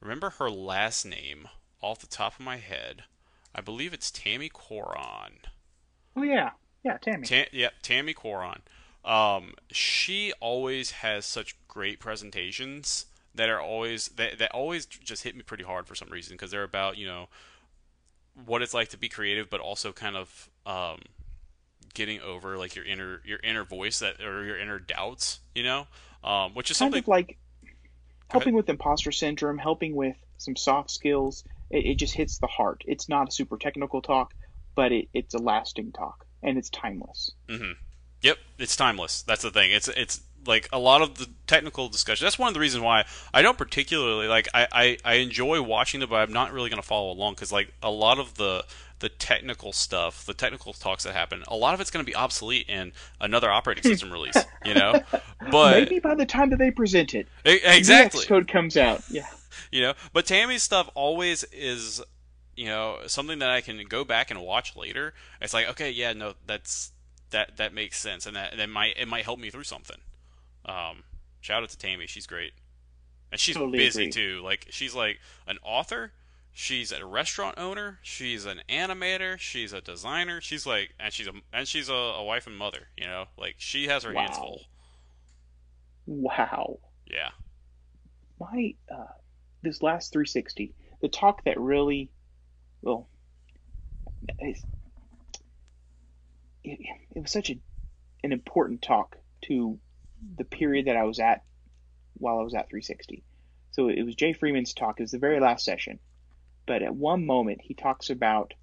remember 0.00 0.30
her 0.30 0.50
last 0.50 1.04
name 1.04 1.48
off 1.80 1.98
the 2.00 2.06
top 2.06 2.34
of 2.34 2.44
my 2.44 2.56
head. 2.56 3.04
I 3.54 3.60
believe 3.60 3.94
it's 3.94 4.10
Tammy 4.10 4.48
Coron. 4.48 5.38
oh 6.16 6.22
yeah 6.22 6.50
yeah 6.84 6.98
tammy 6.98 7.26
Ta- 7.26 7.50
yeah, 7.52 7.70
Tammy 7.82 8.12
Coron. 8.14 8.62
Um, 9.04 9.54
she 9.70 10.32
always 10.40 10.90
has 10.92 11.26
such 11.26 11.56
great 11.68 12.00
presentations 12.00 13.06
that 13.34 13.48
are 13.48 13.60
always 13.60 14.08
that, 14.16 14.38
that 14.38 14.52
always 14.52 14.86
just 14.86 15.24
hit 15.24 15.36
me 15.36 15.42
pretty 15.42 15.64
hard 15.64 15.86
for 15.86 15.94
some 15.94 16.08
reason 16.08 16.34
because 16.34 16.50
they're 16.50 16.62
about 16.62 16.96
you 16.96 17.06
know 17.06 17.28
what 18.46 18.62
it's 18.62 18.74
like 18.74 18.88
to 18.88 18.98
be 18.98 19.08
creative, 19.08 19.48
but 19.50 19.60
also 19.60 19.92
kind 19.92 20.16
of 20.16 20.50
um, 20.66 21.00
getting 21.94 22.20
over 22.20 22.56
like 22.56 22.74
your 22.74 22.84
inner 22.84 23.20
your 23.24 23.38
inner 23.44 23.64
voice 23.64 23.98
that 24.00 24.20
or 24.20 24.44
your 24.44 24.58
inner 24.58 24.78
doubts, 24.78 25.40
you 25.54 25.62
know, 25.62 25.86
um, 26.24 26.54
which 26.54 26.70
is 26.70 26.78
kind 26.78 26.92
something 26.92 27.04
of 27.04 27.08
like 27.08 27.38
helping 28.30 28.54
with 28.54 28.68
imposter 28.68 29.12
syndrome, 29.12 29.58
helping 29.58 29.94
with 29.94 30.16
some 30.38 30.56
soft 30.56 30.90
skills. 30.90 31.44
It, 31.70 31.86
it, 31.86 31.94
just 31.96 32.14
hits 32.14 32.38
the 32.38 32.46
heart. 32.46 32.82
It's 32.86 33.08
not 33.08 33.28
a 33.28 33.30
super 33.30 33.56
technical 33.56 34.02
talk, 34.02 34.34
but 34.74 34.92
it, 34.92 35.08
it's 35.14 35.34
a 35.34 35.38
lasting 35.38 35.92
talk 35.92 36.26
and 36.42 36.58
it's 36.58 36.70
timeless. 36.70 37.32
Mm-hmm. 37.48 37.72
Yep, 38.22 38.38
it's 38.58 38.76
timeless. 38.76 39.22
That's 39.22 39.42
the 39.42 39.50
thing. 39.50 39.70
It's 39.70 39.88
it's 39.88 40.20
like 40.46 40.68
a 40.72 40.78
lot 40.78 41.02
of 41.02 41.16
the 41.16 41.26
technical 41.46 41.88
discussion. 41.88 42.24
That's 42.24 42.38
one 42.38 42.48
of 42.48 42.54
the 42.54 42.60
reasons 42.60 42.82
why 42.82 43.04
I 43.32 43.42
don't 43.42 43.58
particularly 43.58 44.28
like. 44.28 44.48
I 44.54 44.66
I, 44.72 44.98
I 45.04 45.14
enjoy 45.14 45.60
watching 45.62 46.00
it, 46.02 46.08
but 46.08 46.16
I'm 46.16 46.32
not 46.32 46.52
really 46.52 46.70
going 46.70 46.80
to 46.80 46.86
follow 46.86 47.12
along 47.12 47.34
because 47.34 47.52
like 47.52 47.72
a 47.82 47.90
lot 47.90 48.18
of 48.18 48.34
the 48.34 48.64
the 49.04 49.10
technical 49.10 49.70
stuff, 49.74 50.24
the 50.24 50.32
technical 50.32 50.72
talks 50.72 51.04
that 51.04 51.12
happen, 51.12 51.44
a 51.46 51.54
lot 51.54 51.74
of 51.74 51.80
it's 51.82 51.90
going 51.90 52.02
to 52.02 52.10
be 52.10 52.16
obsolete 52.16 52.66
in 52.70 52.90
another 53.20 53.50
operating 53.50 53.82
system 53.82 54.10
release. 54.10 54.34
You 54.64 54.72
know, 54.72 54.98
but 55.50 55.72
maybe 55.72 55.98
by 55.98 56.14
the 56.14 56.24
time 56.24 56.48
that 56.48 56.58
they 56.58 56.70
present 56.70 57.14
it, 57.14 57.28
exactly, 57.44 58.22
the 58.22 58.26
code 58.26 58.48
comes 58.48 58.78
out. 58.78 59.02
Yeah, 59.10 59.26
you 59.70 59.82
know, 59.82 59.92
but 60.14 60.24
Tammy's 60.24 60.62
stuff 60.62 60.88
always 60.94 61.44
is, 61.52 62.00
you 62.56 62.64
know, 62.64 63.00
something 63.06 63.40
that 63.40 63.50
I 63.50 63.60
can 63.60 63.84
go 63.86 64.04
back 64.04 64.30
and 64.30 64.40
watch 64.40 64.74
later. 64.74 65.12
It's 65.42 65.52
like, 65.52 65.68
okay, 65.68 65.90
yeah, 65.90 66.14
no, 66.14 66.32
that's 66.46 66.92
that 67.28 67.58
that 67.58 67.74
makes 67.74 67.98
sense, 67.98 68.24
and 68.24 68.34
that 68.36 68.56
that 68.56 68.70
might 68.70 68.96
it 68.96 69.06
might 69.06 69.26
help 69.26 69.38
me 69.38 69.50
through 69.50 69.64
something. 69.64 69.98
Um, 70.64 71.02
shout 71.42 71.62
out 71.62 71.68
to 71.68 71.76
Tammy, 71.76 72.06
she's 72.06 72.26
great, 72.26 72.54
and 73.30 73.38
she's 73.38 73.54
totally 73.54 73.76
busy 73.76 74.04
agree. 74.04 74.12
too. 74.12 74.40
Like 74.42 74.68
she's 74.70 74.94
like 74.94 75.20
an 75.46 75.58
author 75.62 76.12
She's 76.56 76.92
a 76.92 77.04
restaurant 77.04 77.58
owner. 77.58 77.98
She's 78.00 78.46
an 78.46 78.60
animator. 78.68 79.36
She's 79.38 79.72
a 79.72 79.80
designer. 79.80 80.40
She's 80.40 80.64
like, 80.64 80.94
and 81.00 81.12
she's 81.12 81.26
a 81.26 81.32
and 81.52 81.66
she's 81.66 81.88
a, 81.88 81.92
a 81.92 82.22
wife 82.22 82.46
and 82.46 82.56
mother. 82.56 82.86
You 82.96 83.08
know, 83.08 83.24
like 83.36 83.56
she 83.58 83.88
has 83.88 84.04
her 84.04 84.12
wow. 84.12 84.20
hands 84.20 84.38
full. 84.38 84.60
Wow. 86.06 86.78
Yeah. 87.06 87.30
My 88.38 88.74
uh, 88.88 89.12
this 89.62 89.82
last 89.82 90.12
360, 90.12 90.72
the 91.00 91.08
talk 91.08 91.42
that 91.44 91.58
really, 91.58 92.12
well, 92.82 93.08
it, 94.38 94.56
it 96.62 97.20
was 97.20 97.32
such 97.32 97.50
a, 97.50 97.58
an 98.22 98.30
important 98.30 98.80
talk 98.80 99.16
to 99.46 99.76
the 100.38 100.44
period 100.44 100.86
that 100.86 100.96
I 100.96 101.02
was 101.02 101.18
at 101.18 101.42
while 102.14 102.38
I 102.38 102.44
was 102.44 102.54
at 102.54 102.70
360. 102.70 103.24
So 103.72 103.88
it 103.88 104.04
was 104.04 104.14
Jay 104.14 104.32
Freeman's 104.32 104.72
talk. 104.72 105.00
It 105.00 105.02
was 105.02 105.10
the 105.10 105.18
very 105.18 105.40
last 105.40 105.64
session 105.64 105.98
but 106.66 106.82
at 106.82 106.94
one 106.94 107.26
moment 107.26 107.60
he 107.62 107.74
talks 107.74 108.10
about 108.10 108.54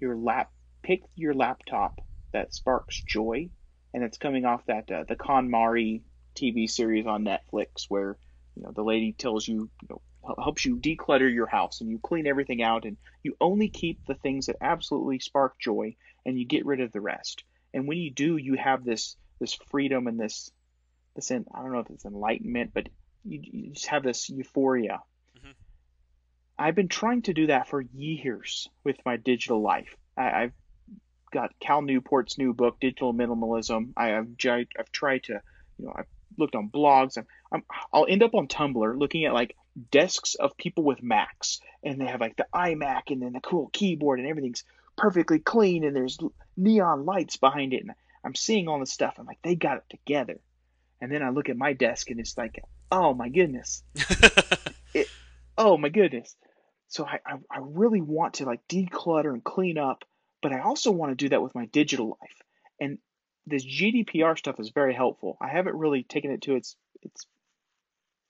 your 0.00 0.16
lap 0.16 0.50
pick 0.82 1.02
your 1.14 1.34
laptop 1.34 2.00
that 2.32 2.54
sparks 2.54 3.00
joy 3.06 3.48
and 3.94 4.02
it's 4.02 4.18
coming 4.18 4.44
off 4.44 4.64
that 4.66 4.90
uh, 4.90 5.04
the 5.08 5.16
KonMari 5.16 6.02
TV 6.34 6.68
series 6.68 7.06
on 7.06 7.24
Netflix 7.24 7.86
where 7.88 8.16
you 8.56 8.62
know 8.62 8.72
the 8.72 8.82
lady 8.82 9.12
tells 9.12 9.46
you, 9.46 9.70
you 9.82 9.88
know, 9.90 10.00
helps 10.42 10.64
you 10.64 10.76
declutter 10.76 11.32
your 11.32 11.46
house 11.46 11.80
and 11.80 11.90
you 11.90 11.98
clean 11.98 12.26
everything 12.26 12.62
out 12.62 12.84
and 12.84 12.96
you 13.22 13.36
only 13.40 13.68
keep 13.68 14.04
the 14.06 14.14
things 14.14 14.46
that 14.46 14.56
absolutely 14.60 15.18
spark 15.18 15.58
joy 15.58 15.94
and 16.24 16.38
you 16.38 16.46
get 16.46 16.64
rid 16.64 16.80
of 16.80 16.92
the 16.92 17.00
rest. 17.00 17.44
And 17.74 17.88
when 17.88 17.98
you 17.98 18.10
do, 18.10 18.36
you 18.36 18.54
have 18.54 18.84
this 18.84 19.16
this 19.40 19.54
freedom 19.70 20.06
and 20.06 20.18
this 20.18 20.50
this 21.14 21.30
I 21.30 21.36
don't 21.36 21.72
know 21.72 21.80
if 21.80 21.90
it's 21.90 22.04
enlightenment, 22.04 22.72
but 22.72 22.88
you, 23.24 23.40
you 23.42 23.70
just 23.72 23.86
have 23.86 24.02
this 24.02 24.28
euphoria 24.30 25.00
I've 26.62 26.74
been 26.76 26.88
trying 26.88 27.22
to 27.22 27.34
do 27.34 27.48
that 27.48 27.68
for 27.68 27.80
years 27.80 28.68
with 28.84 28.96
my 29.04 29.16
digital 29.16 29.60
life. 29.60 29.96
I, 30.16 30.42
have 30.42 30.52
got 31.32 31.58
Cal 31.58 31.82
Newport's 31.82 32.38
new 32.38 32.54
book, 32.54 32.78
Digital 32.80 33.12
Minimalism. 33.12 33.92
I, 33.96 34.08
have 34.08 34.28
I've 34.46 34.92
tried 34.92 35.24
to, 35.24 35.40
you 35.78 35.86
know, 35.86 35.92
I've 35.96 36.06
looked 36.38 36.54
on 36.54 36.68
blogs. 36.68 37.18
I'm, 37.18 37.26
I'm, 37.52 37.64
I'll 37.92 38.06
end 38.08 38.22
up 38.22 38.34
on 38.34 38.46
Tumblr 38.46 38.98
looking 38.98 39.24
at 39.24 39.34
like 39.34 39.56
desks 39.90 40.36
of 40.36 40.56
people 40.56 40.84
with 40.84 41.02
Macs, 41.02 41.60
and 41.82 42.00
they 42.00 42.06
have 42.06 42.20
like 42.20 42.36
the 42.36 42.46
iMac 42.54 43.02
and 43.08 43.22
then 43.22 43.32
the 43.32 43.40
cool 43.40 43.68
keyboard, 43.72 44.20
and 44.20 44.28
everything's 44.28 44.64
perfectly 44.96 45.40
clean, 45.40 45.84
and 45.84 45.96
there's 45.96 46.18
neon 46.56 47.04
lights 47.04 47.36
behind 47.36 47.72
it, 47.72 47.82
and 47.82 47.92
I'm 48.24 48.34
seeing 48.34 48.68
all 48.68 48.78
this 48.78 48.92
stuff. 48.92 49.14
I'm 49.18 49.26
like, 49.26 49.42
they 49.42 49.56
got 49.56 49.78
it 49.78 49.84
together. 49.90 50.38
And 51.00 51.10
then 51.10 51.22
I 51.22 51.30
look 51.30 51.48
at 51.48 51.56
my 51.56 51.72
desk, 51.72 52.10
and 52.10 52.20
it's 52.20 52.38
like, 52.38 52.62
oh 52.92 53.14
my 53.14 53.30
goodness, 53.30 53.82
it, 54.94 55.08
oh 55.58 55.76
my 55.76 55.88
goodness. 55.88 56.36
So 56.92 57.06
I, 57.06 57.20
I, 57.24 57.36
I 57.50 57.60
really 57.62 58.02
want 58.02 58.34
to 58.34 58.44
like 58.44 58.60
declutter 58.68 59.32
and 59.32 59.42
clean 59.42 59.78
up, 59.78 60.04
but 60.42 60.52
I 60.52 60.60
also 60.60 60.90
want 60.90 61.10
to 61.10 61.16
do 61.16 61.30
that 61.30 61.42
with 61.42 61.54
my 61.54 61.64
digital 61.64 62.18
life. 62.20 62.42
And 62.78 62.98
this 63.46 63.64
GDPR 63.64 64.36
stuff 64.36 64.60
is 64.60 64.68
very 64.68 64.94
helpful. 64.94 65.38
I 65.40 65.48
haven't 65.48 65.74
really 65.74 66.02
taken 66.02 66.30
it 66.30 66.42
to 66.42 66.54
its 66.54 66.76
its 67.00 67.26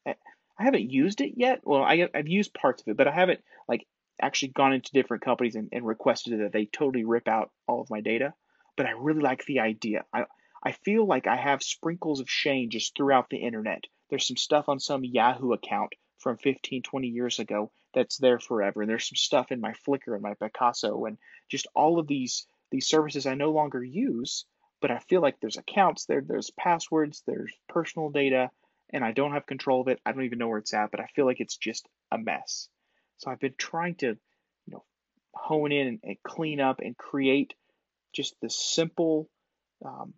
eh, 0.06 0.14
I 0.56 0.62
haven't 0.62 0.88
used 0.88 1.20
it 1.20 1.32
yet. 1.36 1.62
Well, 1.64 1.82
I, 1.82 2.08
I've 2.14 2.28
used 2.28 2.54
parts 2.54 2.82
of 2.82 2.88
it, 2.88 2.96
but 2.96 3.08
I 3.08 3.10
haven't 3.10 3.40
like 3.66 3.84
actually 4.20 4.52
gone 4.52 4.72
into 4.72 4.92
different 4.92 5.24
companies 5.24 5.56
and, 5.56 5.68
and 5.72 5.84
requested 5.84 6.38
that 6.38 6.52
they 6.52 6.66
totally 6.66 7.04
rip 7.04 7.26
out 7.26 7.50
all 7.66 7.80
of 7.80 7.90
my 7.90 8.00
data. 8.00 8.32
But 8.76 8.86
I 8.86 8.92
really 8.92 9.22
like 9.22 9.44
the 9.44 9.58
idea. 9.58 10.04
I 10.14 10.26
I 10.62 10.70
feel 10.70 11.04
like 11.04 11.26
I 11.26 11.34
have 11.34 11.64
sprinkles 11.64 12.20
of 12.20 12.30
shame 12.30 12.70
just 12.70 12.96
throughout 12.96 13.28
the 13.28 13.38
internet. 13.38 13.82
There's 14.08 14.28
some 14.28 14.36
stuff 14.36 14.68
on 14.68 14.78
some 14.78 15.04
Yahoo 15.04 15.52
account 15.52 15.94
from 16.18 16.36
15, 16.36 16.84
20 16.84 17.08
years 17.08 17.40
ago 17.40 17.72
that's 17.94 18.18
there 18.18 18.38
forever. 18.38 18.82
And 18.82 18.90
there's 18.90 19.08
some 19.08 19.16
stuff 19.16 19.52
in 19.52 19.60
my 19.60 19.74
Flickr 19.86 20.14
and 20.14 20.22
my 20.22 20.34
Picasa 20.34 21.06
and 21.06 21.18
just 21.50 21.66
all 21.74 21.98
of 21.98 22.06
these 22.06 22.46
these 22.70 22.86
services 22.86 23.26
I 23.26 23.34
no 23.34 23.52
longer 23.52 23.84
use, 23.84 24.46
but 24.80 24.90
I 24.90 24.98
feel 24.98 25.20
like 25.20 25.38
there's 25.40 25.58
accounts 25.58 26.06
there, 26.06 26.22
there's 26.22 26.50
passwords, 26.50 27.22
there's 27.26 27.52
personal 27.68 28.08
data, 28.10 28.50
and 28.90 29.04
I 29.04 29.12
don't 29.12 29.32
have 29.32 29.46
control 29.46 29.82
of 29.82 29.88
it. 29.88 30.00
I 30.04 30.12
don't 30.12 30.24
even 30.24 30.38
know 30.38 30.48
where 30.48 30.58
it's 30.58 30.74
at, 30.74 30.90
but 30.90 31.00
I 31.00 31.06
feel 31.14 31.26
like 31.26 31.40
it's 31.40 31.56
just 31.56 31.86
a 32.10 32.18
mess. 32.18 32.68
So 33.18 33.30
I've 33.30 33.40
been 33.40 33.54
trying 33.56 33.96
to, 33.96 34.06
you 34.06 34.72
know, 34.72 34.84
hone 35.34 35.70
in 35.70 36.00
and, 36.02 36.16
clean 36.22 36.60
up 36.60 36.80
and 36.80 36.96
create 36.96 37.54
just 38.12 38.34
this 38.40 38.56
simple, 38.56 39.28
um, 39.84 40.14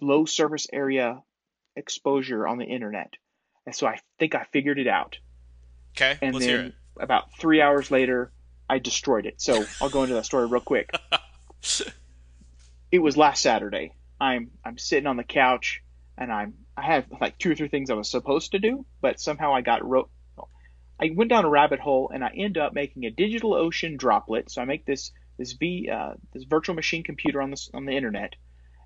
low 0.00 0.24
surface 0.24 0.66
area 0.72 1.22
exposure 1.76 2.46
on 2.46 2.58
the 2.58 2.64
internet. 2.64 3.12
And 3.66 3.74
so 3.74 3.86
I 3.86 3.98
think 4.18 4.34
I 4.34 4.44
figured 4.44 4.78
it 4.78 4.88
out. 4.88 5.18
Okay, 5.96 6.18
and 6.20 6.34
let's 6.34 6.46
then 6.46 6.58
hear 6.58 6.66
it. 6.66 6.74
about 6.96 7.36
three 7.38 7.60
hours 7.60 7.90
later, 7.90 8.32
I 8.68 8.78
destroyed 8.78 9.26
it. 9.26 9.40
So 9.40 9.64
I'll 9.80 9.90
go 9.90 10.02
into 10.02 10.14
that 10.14 10.24
story 10.24 10.46
real 10.46 10.60
quick. 10.60 10.90
it 12.92 12.98
was 12.98 13.16
last 13.16 13.42
Saturday. 13.42 13.94
I'm 14.20 14.50
I'm 14.64 14.78
sitting 14.78 15.06
on 15.06 15.16
the 15.16 15.24
couch 15.24 15.82
and 16.16 16.32
I'm 16.32 16.54
I 16.76 16.82
had 16.82 17.06
like 17.20 17.38
two 17.38 17.52
or 17.52 17.54
three 17.54 17.68
things 17.68 17.90
I 17.90 17.94
was 17.94 18.10
supposed 18.10 18.52
to 18.52 18.58
do, 18.58 18.86
but 19.00 19.20
somehow 19.20 19.54
I 19.54 19.60
got 19.60 19.84
wrote. 19.84 20.10
I 21.00 21.10
went 21.14 21.30
down 21.30 21.44
a 21.44 21.50
rabbit 21.50 21.80
hole 21.80 22.10
and 22.14 22.24
I 22.24 22.30
end 22.36 22.56
up 22.56 22.72
making 22.72 23.04
a 23.04 23.10
DigitalOcean 23.10 23.98
droplet. 23.98 24.50
So 24.50 24.62
I 24.62 24.64
make 24.64 24.86
this 24.86 25.12
this 25.38 25.52
v 25.52 25.88
uh, 25.92 26.14
this 26.32 26.44
virtual 26.44 26.74
machine 26.74 27.02
computer 27.02 27.42
on 27.42 27.50
this 27.50 27.70
on 27.74 27.84
the 27.84 27.96
internet, 27.96 28.34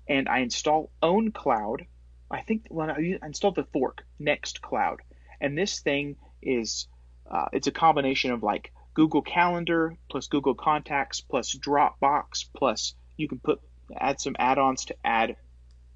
and 0.07 0.27
I 0.27 0.39
install 0.39 0.91
OwnCloud. 1.01 1.85
I 2.31 2.41
think 2.41 2.65
when 2.69 2.91
I 2.91 3.17
installed 3.23 3.55
the 3.55 3.63
fork 3.63 4.03
Nextcloud, 4.19 4.97
and 5.41 5.57
this 5.57 5.79
thing 5.79 6.15
is 6.41 6.87
uh, 7.29 7.45
it's 7.53 7.67
a 7.67 7.71
combination 7.71 8.31
of 8.31 8.43
like 8.43 8.71
Google 8.93 9.21
Calendar 9.21 9.95
plus 10.09 10.27
Google 10.27 10.55
Contacts 10.55 11.21
plus 11.21 11.55
Dropbox 11.55 12.45
plus 12.53 12.95
you 13.17 13.27
can 13.27 13.39
put 13.39 13.61
add 13.95 14.19
some 14.19 14.35
add-ons 14.37 14.85
to 14.85 14.95
add 15.03 15.35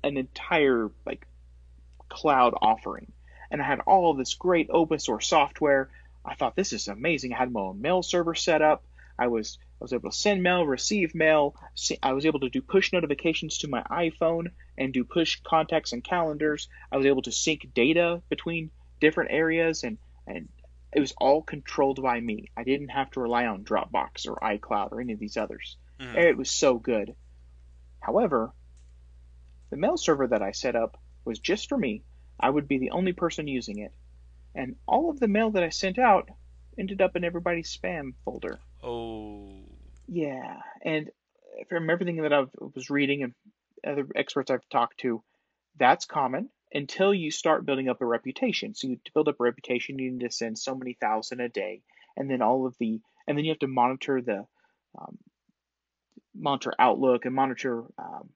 an 0.04 0.17
entire 0.17 0.91
like 1.06 1.26
cloud 2.10 2.54
offering. 2.62 3.12
And 3.52 3.62
I 3.62 3.65
had 3.65 3.82
all 3.82 4.13
this 4.13 4.34
great 4.34 4.69
open 4.72 5.00
source 5.00 5.28
software. 5.28 5.89
I 6.26 6.36
thought 6.36 6.56
this 6.56 6.74
is 6.74 6.88
amazing. 6.88 7.34
I 7.34 7.38
had 7.38 7.52
my 7.52 7.62
own 7.62 7.82
mail 7.82 8.04
server 8.04 8.36
set 8.36 8.62
up. 8.62 8.84
I 9.17 9.28
was 9.28 9.58
I 9.80 9.84
was 9.84 9.93
able 9.93 10.10
to 10.10 10.15
send 10.15 10.41
mail, 10.41 10.65
receive 10.65 11.13
mail. 11.13 11.56
I 12.02 12.13
was 12.13 12.26
able 12.26 12.39
to 12.41 12.50
do 12.50 12.62
push 12.62 12.93
notifications 12.93 13.60
to 13.60 13.67
my 13.67 13.84
iPhone 13.84 14.52
and 14.78 14.93
do 14.93 15.04
push 15.04 15.41
contacts 15.43 15.93
and 15.93 16.04
calendars. 16.04 16.67
I 16.91 16.98
was 16.98 17.06
able 17.06 17.22
to 17.24 17.32
sync 17.32 17.74
data 17.74 18.22
between 18.30 18.72
different 19.02 19.32
areas 19.32 19.84
and 19.84 19.98
and 20.26 20.48
it 20.96 21.00
was 21.00 21.14
all 21.18 21.42
controlled 21.42 22.02
by 22.02 22.20
me. 22.20 22.52
I 22.56 22.64
didn't 22.64 22.90
have 22.90 23.12
to 23.12 23.22
rely 23.22 23.46
on 23.46 23.64
Dropbox 23.64 24.28
or 24.28 24.36
iCloud 24.36 24.92
or 24.92 25.02
any 25.02 25.14
of 25.14 25.20
these 25.20 25.38
others. 25.38 25.78
Mm-hmm. 26.00 26.18
It 26.18 26.38
was 26.38 26.52
so 26.52 26.76
good. 26.76 27.16
However, 28.00 28.52
the 29.70 29.78
mail 29.78 29.98
server 29.98 30.28
that 30.28 30.42
I 30.42 30.52
set 30.52 30.76
up 30.76 31.00
was 31.26 31.40
just 31.40 31.70
for 31.70 31.78
me. 31.78 32.04
I 32.40 32.50
would 32.50 32.68
be 32.68 32.78
the 32.78 32.92
only 32.92 33.14
person 33.14 33.48
using 33.48 33.80
it. 33.80 33.94
And 34.56 34.76
all 34.88 35.10
of 35.10 35.20
the 35.20 35.28
mail 35.28 35.52
that 35.52 35.64
I 35.64 35.70
sent 35.70 35.98
out 35.98 36.30
ended 36.78 37.02
up 37.02 37.16
in 37.16 37.24
everybody's 37.24 37.76
spam 37.76 38.14
folder. 38.26 38.60
Oh. 38.84 39.64
Yeah. 40.08 40.60
And 40.84 41.10
from 41.70 41.90
everything 41.90 42.18
that 42.18 42.34
I 42.34 42.46
was 42.76 42.90
reading 42.90 43.24
and 43.24 43.34
other 43.86 44.08
experts 44.16 44.52
I've 44.52 44.68
talked 44.70 45.00
to, 45.00 45.24
that's 45.80 46.06
common 46.06 46.50
until 46.74 47.14
you 47.14 47.30
start 47.32 47.66
building 47.66 47.88
up 47.88 48.02
a 48.02 48.06
reputation. 48.06 48.74
So 48.74 48.88
you 48.88 48.98
to 49.06 49.12
build 49.14 49.28
up 49.28 49.40
a 49.40 49.44
reputation, 49.44 50.00
you 50.00 50.12
need 50.12 50.22
to 50.22 50.32
send 50.32 50.58
so 50.58 50.76
many 50.76 50.94
thousand 50.94 51.40
a 51.40 51.50
day, 51.50 51.82
and 52.18 52.30
then 52.30 52.42
all 52.42 52.66
of 52.66 52.76
the, 52.80 53.00
and 53.28 53.38
then 53.38 53.46
you 53.46 53.52
have 53.52 53.60
to 53.60 53.68
monitor 53.68 54.22
the, 54.22 54.46
um, 55.00 55.18
monitor 56.36 56.74
Outlook 56.80 57.26
and 57.26 57.36
monitor 57.36 57.84
um, 57.98 58.30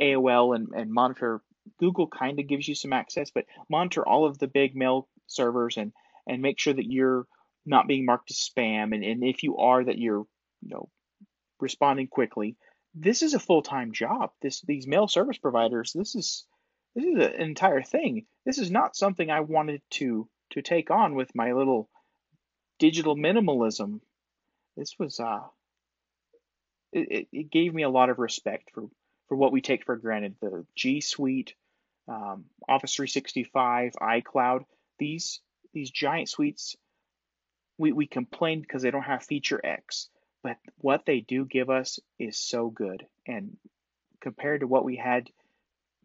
AOL 0.00 0.54
and, 0.54 0.68
and 0.74 0.92
monitor 0.92 1.40
Google. 1.78 2.06
Kind 2.06 2.38
of 2.38 2.46
gives 2.46 2.68
you 2.68 2.74
some 2.74 2.92
access, 2.92 3.30
but 3.30 3.46
monitor 3.68 4.06
all 4.06 4.26
of 4.26 4.38
the 4.38 4.48
big 4.48 4.76
mail 4.76 5.08
servers 5.26 5.76
and 5.76 5.92
and 6.26 6.42
make 6.42 6.58
sure 6.58 6.72
that 6.72 6.90
you're 6.90 7.26
not 7.66 7.86
being 7.86 8.04
marked 8.04 8.30
as 8.30 8.38
spam, 8.38 8.94
and, 8.94 9.04
and 9.04 9.24
if 9.24 9.42
you 9.42 9.56
are, 9.58 9.82
that 9.84 9.98
you're 9.98 10.26
you 10.62 10.68
know 10.68 10.88
responding 11.60 12.08
quickly. 12.08 12.56
This 12.94 13.22
is 13.22 13.34
a 13.34 13.40
full 13.40 13.62
time 13.62 13.92
job. 13.92 14.30
This 14.42 14.60
these 14.62 14.86
mail 14.86 15.08
service 15.08 15.38
providers. 15.38 15.92
This 15.94 16.14
is 16.14 16.46
this 16.94 17.04
is 17.04 17.14
an 17.14 17.40
entire 17.40 17.82
thing. 17.82 18.26
This 18.44 18.58
is 18.58 18.70
not 18.70 18.96
something 18.96 19.30
I 19.30 19.40
wanted 19.40 19.82
to 19.92 20.28
to 20.50 20.62
take 20.62 20.90
on 20.90 21.14
with 21.14 21.34
my 21.34 21.52
little 21.52 21.88
digital 22.78 23.16
minimalism. 23.16 24.00
This 24.76 24.94
was 24.98 25.20
uh 25.20 25.40
it, 26.92 27.28
it 27.32 27.50
gave 27.50 27.74
me 27.74 27.82
a 27.82 27.90
lot 27.90 28.10
of 28.10 28.18
respect 28.18 28.70
for 28.72 28.84
for 29.28 29.36
what 29.36 29.52
we 29.52 29.60
take 29.60 29.84
for 29.84 29.96
granted. 29.96 30.36
The 30.40 30.64
G 30.76 31.00
Suite, 31.00 31.54
um, 32.08 32.44
Office 32.68 32.94
365, 32.94 33.92
iCloud, 34.00 34.64
these 34.98 35.40
these 35.72 35.90
giant 35.90 36.28
suites, 36.28 36.76
we, 37.78 37.92
we 37.92 38.06
complain 38.06 38.60
because 38.60 38.82
they 38.82 38.92
don't 38.92 39.02
have 39.02 39.24
feature 39.24 39.60
X, 39.64 40.08
but 40.42 40.56
what 40.78 41.04
they 41.04 41.20
do 41.20 41.44
give 41.44 41.68
us 41.68 41.98
is 42.18 42.38
so 42.38 42.70
good. 42.70 43.04
And 43.26 43.56
compared 44.20 44.60
to 44.60 44.68
what 44.68 44.84
we 44.84 44.96
had 44.96 45.28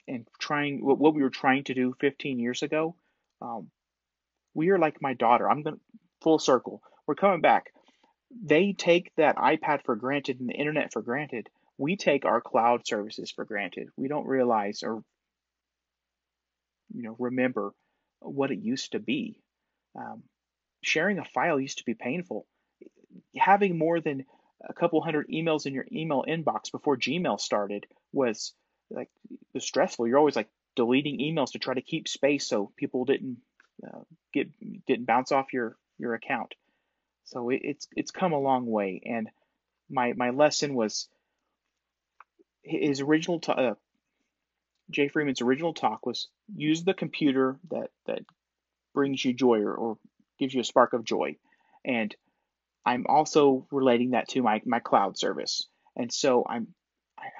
and 0.09 0.27
trying 0.39 0.83
what, 0.83 1.13
we 1.13 1.21
were 1.21 1.29
trying 1.29 1.63
to 1.65 1.73
do 1.73 1.95
15 1.99 2.39
years 2.39 2.63
ago, 2.63 2.95
um, 3.41 3.69
we 4.53 4.69
are 4.69 4.79
like 4.79 5.01
my 5.01 5.13
daughter. 5.13 5.49
I'm 5.49 5.61
going 5.61 5.79
full 6.21 6.39
circle. 6.39 6.81
We're 7.05 7.15
coming 7.15 7.41
back. 7.41 7.71
They 8.43 8.73
take 8.73 9.13
that 9.15 9.37
iPad 9.37 9.83
for 9.85 9.95
granted 9.95 10.39
and 10.39 10.49
the 10.49 10.53
internet 10.53 10.91
for 10.91 11.01
granted. 11.01 11.49
We 11.77 11.95
take 11.95 12.25
our 12.25 12.41
cloud 12.41 12.85
services 12.85 13.31
for 13.31 13.45
granted. 13.45 13.89
We 13.95 14.07
don't 14.07 14.27
realize 14.27 14.83
or 14.83 15.03
you 16.93 17.03
know 17.03 17.15
remember 17.19 17.73
what 18.19 18.51
it 18.51 18.59
used 18.59 18.91
to 18.91 18.99
be. 18.99 19.39
Um, 19.95 20.23
sharing 20.81 21.19
a 21.19 21.25
file 21.25 21.59
used 21.59 21.79
to 21.79 21.85
be 21.85 21.93
painful. 21.93 22.45
Having 23.37 23.77
more 23.77 23.99
than 23.99 24.25
a 24.67 24.73
couple 24.73 25.01
hundred 25.01 25.27
emails 25.29 25.65
in 25.65 25.73
your 25.73 25.85
email 25.91 26.23
inbox 26.27 26.71
before 26.71 26.97
Gmail 26.97 27.39
started 27.39 27.85
was 28.11 28.53
like 28.89 29.09
was 29.53 29.63
stressful. 29.63 30.07
You're 30.07 30.17
always 30.17 30.35
like 30.35 30.49
deleting 30.75 31.19
emails 31.19 31.51
to 31.51 31.59
try 31.59 31.73
to 31.73 31.81
keep 31.81 32.07
space 32.07 32.47
so 32.47 32.71
people 32.75 33.05
didn't 33.05 33.37
uh, 33.85 34.01
get 34.33 34.49
didn't 34.85 35.05
bounce 35.05 35.31
off 35.31 35.53
your 35.53 35.77
your 35.97 36.13
account. 36.13 36.55
So 37.25 37.49
it, 37.49 37.61
it's 37.63 37.87
it's 37.95 38.11
come 38.11 38.33
a 38.33 38.39
long 38.39 38.65
way. 38.65 39.01
And 39.05 39.29
my 39.89 40.13
my 40.13 40.31
lesson 40.31 40.73
was 40.73 41.07
his 42.63 43.01
original 43.01 43.39
t- 43.39 43.51
uh, 43.51 43.75
Jay 44.89 45.07
Freeman's 45.07 45.41
original 45.41 45.73
talk 45.73 46.05
was 46.05 46.27
use 46.55 46.83
the 46.83 46.93
computer 46.93 47.59
that 47.69 47.91
that 48.05 48.25
brings 48.93 49.23
you 49.23 49.33
joy 49.33 49.59
or, 49.59 49.73
or 49.73 49.97
gives 50.39 50.53
you 50.53 50.61
a 50.61 50.65
spark 50.65 50.93
of 50.93 51.03
joy. 51.03 51.35
And 51.85 52.15
I'm 52.85 53.05
also 53.07 53.67
relating 53.71 54.11
that 54.11 54.29
to 54.29 54.41
my, 54.41 54.61
my 54.65 54.79
cloud 54.79 55.17
service. 55.17 55.67
And 55.95 56.11
so 56.11 56.45
I'm 56.47 56.73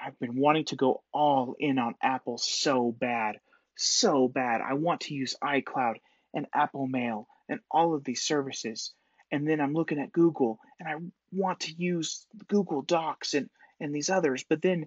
I, 0.00 0.06
I've 0.06 0.18
been 0.18 0.36
wanting 0.36 0.64
to 0.66 0.76
go 0.76 1.02
all 1.12 1.54
in 1.58 1.78
on 1.78 1.94
Apple 2.02 2.38
so 2.38 2.92
bad, 2.92 3.36
so 3.76 4.28
bad. 4.28 4.60
I 4.60 4.74
want 4.74 5.02
to 5.02 5.14
use 5.14 5.36
iCloud 5.42 5.96
and 6.34 6.46
Apple 6.54 6.86
Mail 6.86 7.26
and 7.48 7.60
all 7.70 7.94
of 7.94 8.04
these 8.04 8.22
services. 8.22 8.92
And 9.32 9.48
then 9.48 9.60
I'm 9.60 9.74
looking 9.74 10.00
at 10.00 10.12
Google 10.12 10.58
and 10.78 10.88
I 10.88 10.94
want 11.32 11.60
to 11.60 11.72
use 11.72 12.26
Google 12.48 12.82
Docs 12.82 13.34
and, 13.34 13.48
and 13.78 13.94
these 13.94 14.10
others, 14.10 14.44
but 14.48 14.62
then 14.62 14.86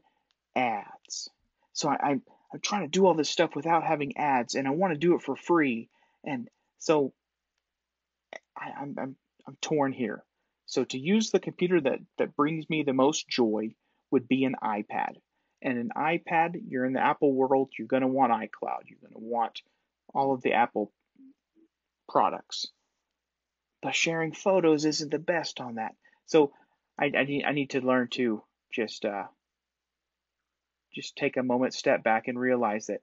ads. 0.56 1.30
So 1.74 1.90
I, 1.90 1.98
I'm 2.04 2.24
I'm 2.54 2.60
trying 2.60 2.84
to 2.84 2.88
do 2.88 3.08
all 3.08 3.16
this 3.16 3.32
stuff 3.32 3.56
without 3.56 3.84
having 3.84 4.16
ads 4.18 4.54
and 4.54 4.68
I 4.68 4.72
want 4.72 4.94
to 4.94 5.00
do 5.00 5.16
it 5.16 5.24
for 5.24 5.36
free. 5.36 5.90
And 6.24 6.48
so 6.78 7.14
I, 8.56 8.72
I'm, 8.80 8.96
I'm 9.00 9.16
I'm 9.48 9.58
torn 9.60 9.92
here. 9.92 10.24
So 10.66 10.84
to 10.86 11.00
use 11.00 11.32
the 11.32 11.40
computer 11.40 11.82
that, 11.82 12.00
that 12.18 12.36
brings 12.36 12.70
me 12.70 12.84
the 12.84 12.94
most 12.94 13.28
joy 13.28 13.76
would 14.14 14.28
be 14.28 14.46
an 14.46 14.56
iPad. 14.64 15.16
And 15.64 15.78
an 15.80 15.90
iPad, 15.98 16.62
you're 16.68 16.86
in 16.86 16.94
the 16.94 17.04
Apple 17.04 17.34
world, 17.34 17.72
you're 17.78 17.88
going 17.88 18.02
to 18.02 18.08
want 18.08 18.32
iCloud. 18.32 18.84
You're 18.86 19.00
going 19.02 19.14
to 19.14 19.28
want 19.28 19.60
all 20.14 20.34
of 20.34 20.42
the 20.42 20.54
Apple 20.54 20.92
products. 22.08 22.68
But 23.82 23.96
sharing 23.96 24.32
photos 24.32 24.86
isn't 24.86 25.12
the 25.12 25.20
best 25.20 25.60
on 25.60 25.76
that. 25.76 25.94
So 26.28 26.54
I, 26.98 27.12
I 27.18 27.24
need 27.24 27.44
I 27.44 27.52
need 27.54 27.72
to 27.72 27.82
learn 27.82 28.08
to 28.12 28.44
just 28.72 29.04
uh, 29.04 29.24
just 30.94 31.16
take 31.16 31.38
a 31.38 31.44
moment, 31.44 31.74
step 31.74 32.04
back, 32.04 32.28
and 32.28 32.40
realize 32.40 32.86
that 32.88 33.02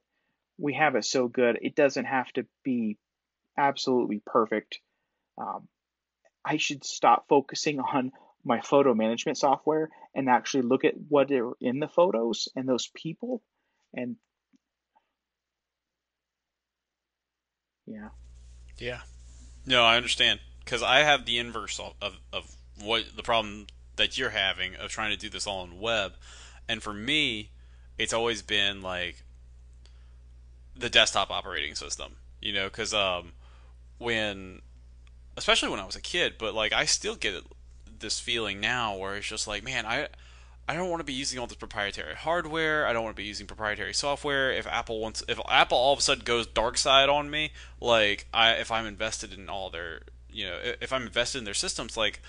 we 0.58 0.74
have 0.74 0.94
it 0.94 1.04
so 1.04 1.26
good. 1.26 1.58
It 1.60 1.74
doesn't 1.74 2.04
have 2.04 2.32
to 2.34 2.46
be 2.62 2.98
absolutely 3.58 4.22
perfect. 4.24 4.78
Um, 5.36 5.66
I 6.44 6.56
should 6.58 6.84
stop 6.84 7.26
focusing 7.28 7.80
on 7.94 8.12
my 8.44 8.60
photo 8.60 8.94
management 8.94 9.38
software 9.38 9.90
and 10.14 10.28
actually 10.28 10.62
look 10.62 10.84
at 10.84 10.94
what 11.08 11.30
are 11.30 11.52
in 11.60 11.80
the 11.80 11.88
photos 11.88 12.48
and 12.56 12.68
those 12.68 12.88
people 12.94 13.42
and 13.94 14.16
yeah. 17.86 18.08
Yeah. 18.78 19.00
No 19.66 19.82
i 19.84 19.96
understand. 19.96 20.40
Because 20.64 20.82
i 20.82 21.00
have 21.00 21.24
the 21.24 21.38
inverse 21.38 21.78
of, 21.78 22.18
of, 22.32 22.56
what 22.82 23.04
the 23.14 23.22
problem 23.22 23.66
that 23.96 24.16
you're 24.16 24.30
having 24.30 24.74
of 24.76 24.90
trying 24.90 25.10
to 25.10 25.18
do 25.18 25.28
this 25.28 25.46
all 25.46 25.60
on 25.60 25.80
web. 25.80 26.12
And 26.68 26.82
for 26.82 26.94
me 26.94 27.50
it's 27.98 28.14
always 28.14 28.40
been 28.40 28.80
like 28.80 29.22
the 30.74 30.88
desktop 30.88 31.30
operating 31.30 31.74
system 31.74 32.16
you 32.40 32.52
know 32.52 32.64
because 32.64 32.94
um, 32.94 33.32
when 33.98 34.60
especially 35.36 35.68
when 35.68 35.80
i 35.80 35.84
was 35.84 35.96
a 35.96 36.00
kid 36.00 36.34
but 36.38 36.54
like 36.54 36.72
i 36.72 36.84
still 36.84 37.14
get 37.14 37.34
this 38.00 38.20
feeling 38.20 38.60
now 38.60 38.96
where 38.96 39.16
it's 39.16 39.26
just 39.26 39.46
like, 39.46 39.62
man, 39.62 39.86
I 39.86 40.08
I 40.70 40.74
don't 40.74 40.88
want 40.88 41.00
to 41.00 41.04
be 41.04 41.12
using 41.12 41.40
all 41.40 41.48
this 41.48 41.56
proprietary 41.56 42.14
hardware. 42.14 42.86
I 42.86 42.92
don't 42.92 43.02
want 43.02 43.16
to 43.16 43.20
be 43.20 43.26
using 43.26 43.48
proprietary 43.48 43.92
software. 43.92 44.52
If 44.52 44.68
Apple 44.68 45.00
wants, 45.00 45.24
if 45.26 45.40
Apple 45.48 45.76
all 45.76 45.92
of 45.92 45.98
a 45.98 46.02
sudden 46.02 46.22
goes 46.24 46.46
dark 46.46 46.78
side 46.78 47.08
on 47.08 47.28
me, 47.28 47.50
like 47.80 48.26
I, 48.32 48.52
if 48.52 48.70
I'm 48.70 48.86
invested 48.86 49.32
in 49.32 49.48
all 49.48 49.70
their, 49.70 50.02
you 50.30 50.46
know, 50.46 50.56
if 50.80 50.92
I'm 50.92 51.02
invested 51.02 51.38
in 51.38 51.44
their 51.44 51.54
systems, 51.54 51.96
like 51.96 52.22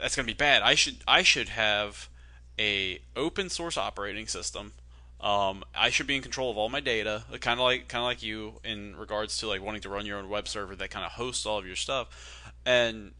that's 0.00 0.14
gonna 0.14 0.26
be 0.26 0.32
bad. 0.32 0.62
I 0.62 0.76
should, 0.76 0.98
I 1.08 1.22
should 1.22 1.48
have 1.48 2.08
a 2.56 3.00
open 3.16 3.48
source 3.48 3.76
operating 3.76 4.28
system. 4.28 4.72
Um, 5.20 5.64
I 5.74 5.90
should 5.90 6.06
be 6.06 6.14
in 6.14 6.22
control 6.22 6.52
of 6.52 6.58
all 6.58 6.68
my 6.68 6.80
data, 6.80 7.24
kind 7.40 7.58
of 7.58 7.64
like, 7.64 7.88
kind 7.88 8.02
of 8.02 8.06
like 8.06 8.22
you 8.22 8.60
in 8.62 8.94
regards 8.94 9.38
to 9.38 9.48
like 9.48 9.60
wanting 9.60 9.80
to 9.80 9.88
run 9.88 10.06
your 10.06 10.18
own 10.18 10.28
web 10.28 10.46
server 10.46 10.76
that 10.76 10.90
kind 10.90 11.04
of 11.04 11.12
hosts 11.12 11.46
all 11.46 11.58
of 11.58 11.66
your 11.66 11.74
stuff, 11.74 12.52
and 12.64 13.12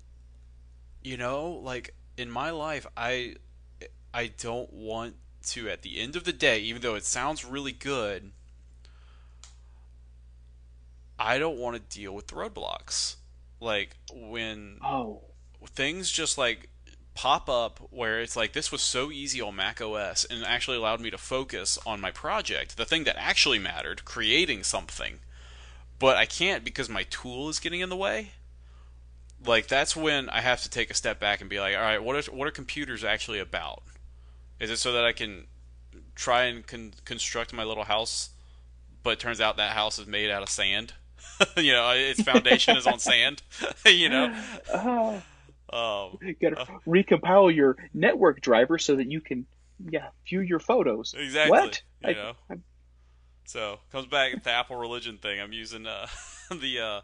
you 1.06 1.16
know, 1.16 1.60
like 1.62 1.94
in 2.16 2.28
my 2.28 2.50
life, 2.50 2.84
I 2.96 3.36
I 4.12 4.26
don't 4.26 4.72
want 4.72 5.14
to 5.50 5.68
at 5.68 5.82
the 5.82 6.00
end 6.00 6.16
of 6.16 6.24
the 6.24 6.32
day, 6.32 6.58
even 6.58 6.82
though 6.82 6.96
it 6.96 7.04
sounds 7.04 7.44
really 7.44 7.70
good, 7.70 8.32
I 11.16 11.38
don't 11.38 11.58
want 11.58 11.76
to 11.76 11.96
deal 11.96 12.12
with 12.12 12.26
the 12.26 12.34
roadblocks. 12.34 13.16
Like 13.60 13.96
when 14.12 14.78
oh 14.82 15.20
things 15.74 16.10
just 16.10 16.38
like 16.38 16.70
pop 17.14 17.48
up 17.48 17.80
where 17.90 18.20
it's 18.20 18.36
like 18.36 18.52
this 18.52 18.72
was 18.72 18.82
so 18.82 19.12
easy 19.12 19.40
on 19.40 19.54
Mac 19.54 19.80
OS 19.80 20.24
and 20.24 20.44
actually 20.44 20.76
allowed 20.76 21.00
me 21.00 21.10
to 21.10 21.18
focus 21.18 21.78
on 21.86 22.00
my 22.00 22.10
project, 22.10 22.76
the 22.76 22.84
thing 22.84 23.04
that 23.04 23.16
actually 23.16 23.60
mattered, 23.60 24.04
creating 24.04 24.64
something. 24.64 25.20
But 26.00 26.16
I 26.16 26.26
can't 26.26 26.64
because 26.64 26.88
my 26.88 27.04
tool 27.04 27.48
is 27.48 27.60
getting 27.60 27.80
in 27.80 27.90
the 27.90 27.96
way 27.96 28.32
like 29.44 29.68
that's 29.68 29.94
when 29.96 30.28
I 30.28 30.40
have 30.40 30.62
to 30.62 30.70
take 30.70 30.90
a 30.90 30.94
step 30.94 31.20
back 31.20 31.40
and 31.40 31.50
be 31.50 31.60
like, 31.60 31.76
all 31.76 31.82
right, 31.82 32.02
what 32.02 32.16
are 32.16 32.32
what 32.32 32.48
are 32.48 32.52
computers 32.52 33.04
actually 33.04 33.38
about? 33.38 33.82
Is 34.60 34.70
it 34.70 34.78
so 34.78 34.92
that 34.92 35.04
I 35.04 35.12
can 35.12 35.46
try 36.14 36.44
and 36.44 36.66
con- 36.66 36.94
construct 37.04 37.52
my 37.52 37.64
little 37.64 37.84
house, 37.84 38.30
but 39.02 39.10
it 39.10 39.20
turns 39.20 39.40
out 39.40 39.58
that 39.58 39.72
house 39.72 39.98
is 39.98 40.06
made 40.06 40.30
out 40.30 40.42
of 40.42 40.48
sand? 40.48 40.94
you 41.56 41.72
know, 41.72 41.90
its 41.90 42.22
foundation 42.22 42.76
is 42.76 42.86
on 42.86 42.98
sand. 42.98 43.42
you 43.86 44.08
know, 44.08 44.34
uh, 44.72 45.20
um, 45.76 46.18
you 46.22 46.34
gotta 46.40 46.60
uh, 46.60 46.66
recompile 46.86 47.54
your 47.54 47.76
network 47.92 48.40
driver 48.40 48.78
so 48.78 48.96
that 48.96 49.10
you 49.10 49.20
can, 49.20 49.46
yeah, 49.90 50.08
view 50.26 50.40
your 50.40 50.58
photos. 50.58 51.14
Exactly. 51.16 51.50
What? 51.50 51.82
You 52.02 52.08
I, 52.08 52.12
know. 52.12 52.32
I, 52.50 52.54
so 53.44 53.78
comes 53.92 54.06
back 54.06 54.32
to 54.32 54.40
the 54.40 54.50
Apple 54.50 54.76
religion 54.76 55.18
thing. 55.18 55.40
I'm 55.40 55.52
using 55.52 55.86
uh, 55.86 56.06
the 56.50 56.80
uh, 56.80 57.00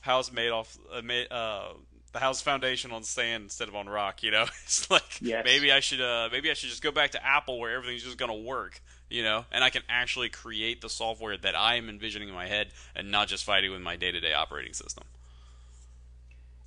house 0.00 0.32
made 0.32 0.50
off 0.50 0.76
uh, 0.92 1.02
made, 1.02 1.30
uh, 1.30 1.72
the 2.12 2.18
house 2.18 2.40
foundation 2.40 2.92
on 2.92 3.02
sand 3.02 3.44
instead 3.44 3.68
of 3.68 3.76
on 3.76 3.88
rock. 3.88 4.22
You 4.22 4.30
know, 4.30 4.42
it's 4.64 4.90
like 4.90 5.20
yes. 5.20 5.44
maybe 5.44 5.72
I 5.72 5.80
should 5.80 6.00
uh, 6.00 6.28
maybe 6.30 6.50
I 6.50 6.54
should 6.54 6.70
just 6.70 6.82
go 6.82 6.92
back 6.92 7.12
to 7.12 7.24
Apple 7.24 7.58
where 7.58 7.74
everything's 7.74 8.02
just 8.02 8.18
gonna 8.18 8.34
work. 8.34 8.80
you 9.08 9.24
know, 9.24 9.44
and 9.50 9.64
I 9.64 9.70
can 9.70 9.82
actually 9.88 10.28
create 10.28 10.80
the 10.80 10.88
software 10.88 11.36
that 11.36 11.56
I 11.56 11.74
am 11.74 11.88
envisioning 11.88 12.28
in 12.28 12.34
my 12.34 12.46
head 12.46 12.68
and 12.94 13.10
not 13.10 13.26
just 13.26 13.44
fighting 13.44 13.72
with 13.72 13.82
my 13.82 13.96
day 13.96 14.12
to 14.12 14.20
day 14.20 14.32
operating 14.32 14.72
system. 14.72 15.04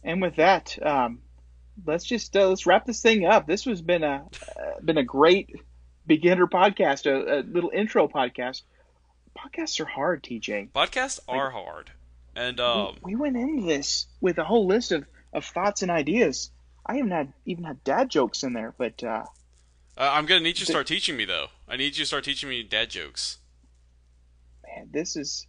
And 0.04 0.22
with 0.22 0.36
that, 0.36 0.78
um, 0.86 1.20
let's 1.86 2.04
just 2.04 2.36
uh, 2.36 2.48
let's 2.48 2.66
wrap 2.66 2.86
this 2.86 3.02
thing 3.02 3.26
up. 3.26 3.48
This 3.48 3.66
has 3.66 3.82
been 3.82 4.04
a 4.04 4.26
uh, 4.58 4.80
been 4.84 4.98
a 4.98 5.04
great 5.04 5.56
beginner 6.06 6.48
podcast, 6.48 7.06
a, 7.06 7.40
a, 7.40 7.42
little 7.42 7.72
intro 7.74 8.08
podcast. 8.08 8.64
Podcasts 9.38 9.80
are 9.80 9.86
hard, 9.86 10.24
TJ. 10.24 10.70
Podcasts 10.72 11.20
like, 11.28 11.38
are 11.38 11.50
hard, 11.50 11.92
and 12.36 12.60
um, 12.60 12.98
we, 13.04 13.16
we, 13.16 13.22
went 13.22 13.38
into 13.38 13.66
this 13.66 14.08
with 14.22 14.38
a 14.38 14.44
whole 14.44 14.68
list 14.68 14.92
of, 14.92 15.06
of 15.34 15.46
thoughts 15.46 15.82
and 15.82 15.92
ideas. 15.92 16.52
I 16.86 16.96
haven't 16.96 17.12
had 17.12 17.34
even 17.46 17.64
had 17.64 17.84
dad 17.84 18.10
jokes 18.10 18.44
in 18.44 18.54
there, 18.54 18.74
but 18.78 19.04
uh, 19.04 19.26
uh, 19.98 20.10
I'm 20.14 20.26
gonna 20.26 20.42
need 20.42 20.60
you 20.60 20.66
to 20.66 20.72
start 20.72 20.88
teaching 20.88 21.16
me 21.16 21.26
though. 21.26 21.48
I 21.68 21.78
need 21.78 21.96
you 21.98 22.04
to 22.04 22.06
start 22.06 22.24
teaching 22.24 22.50
me 22.50 22.64
dad 22.64 22.90
jokes. 22.90 23.38
Man, 24.66 24.90
this 24.92 25.16
is 25.16 25.48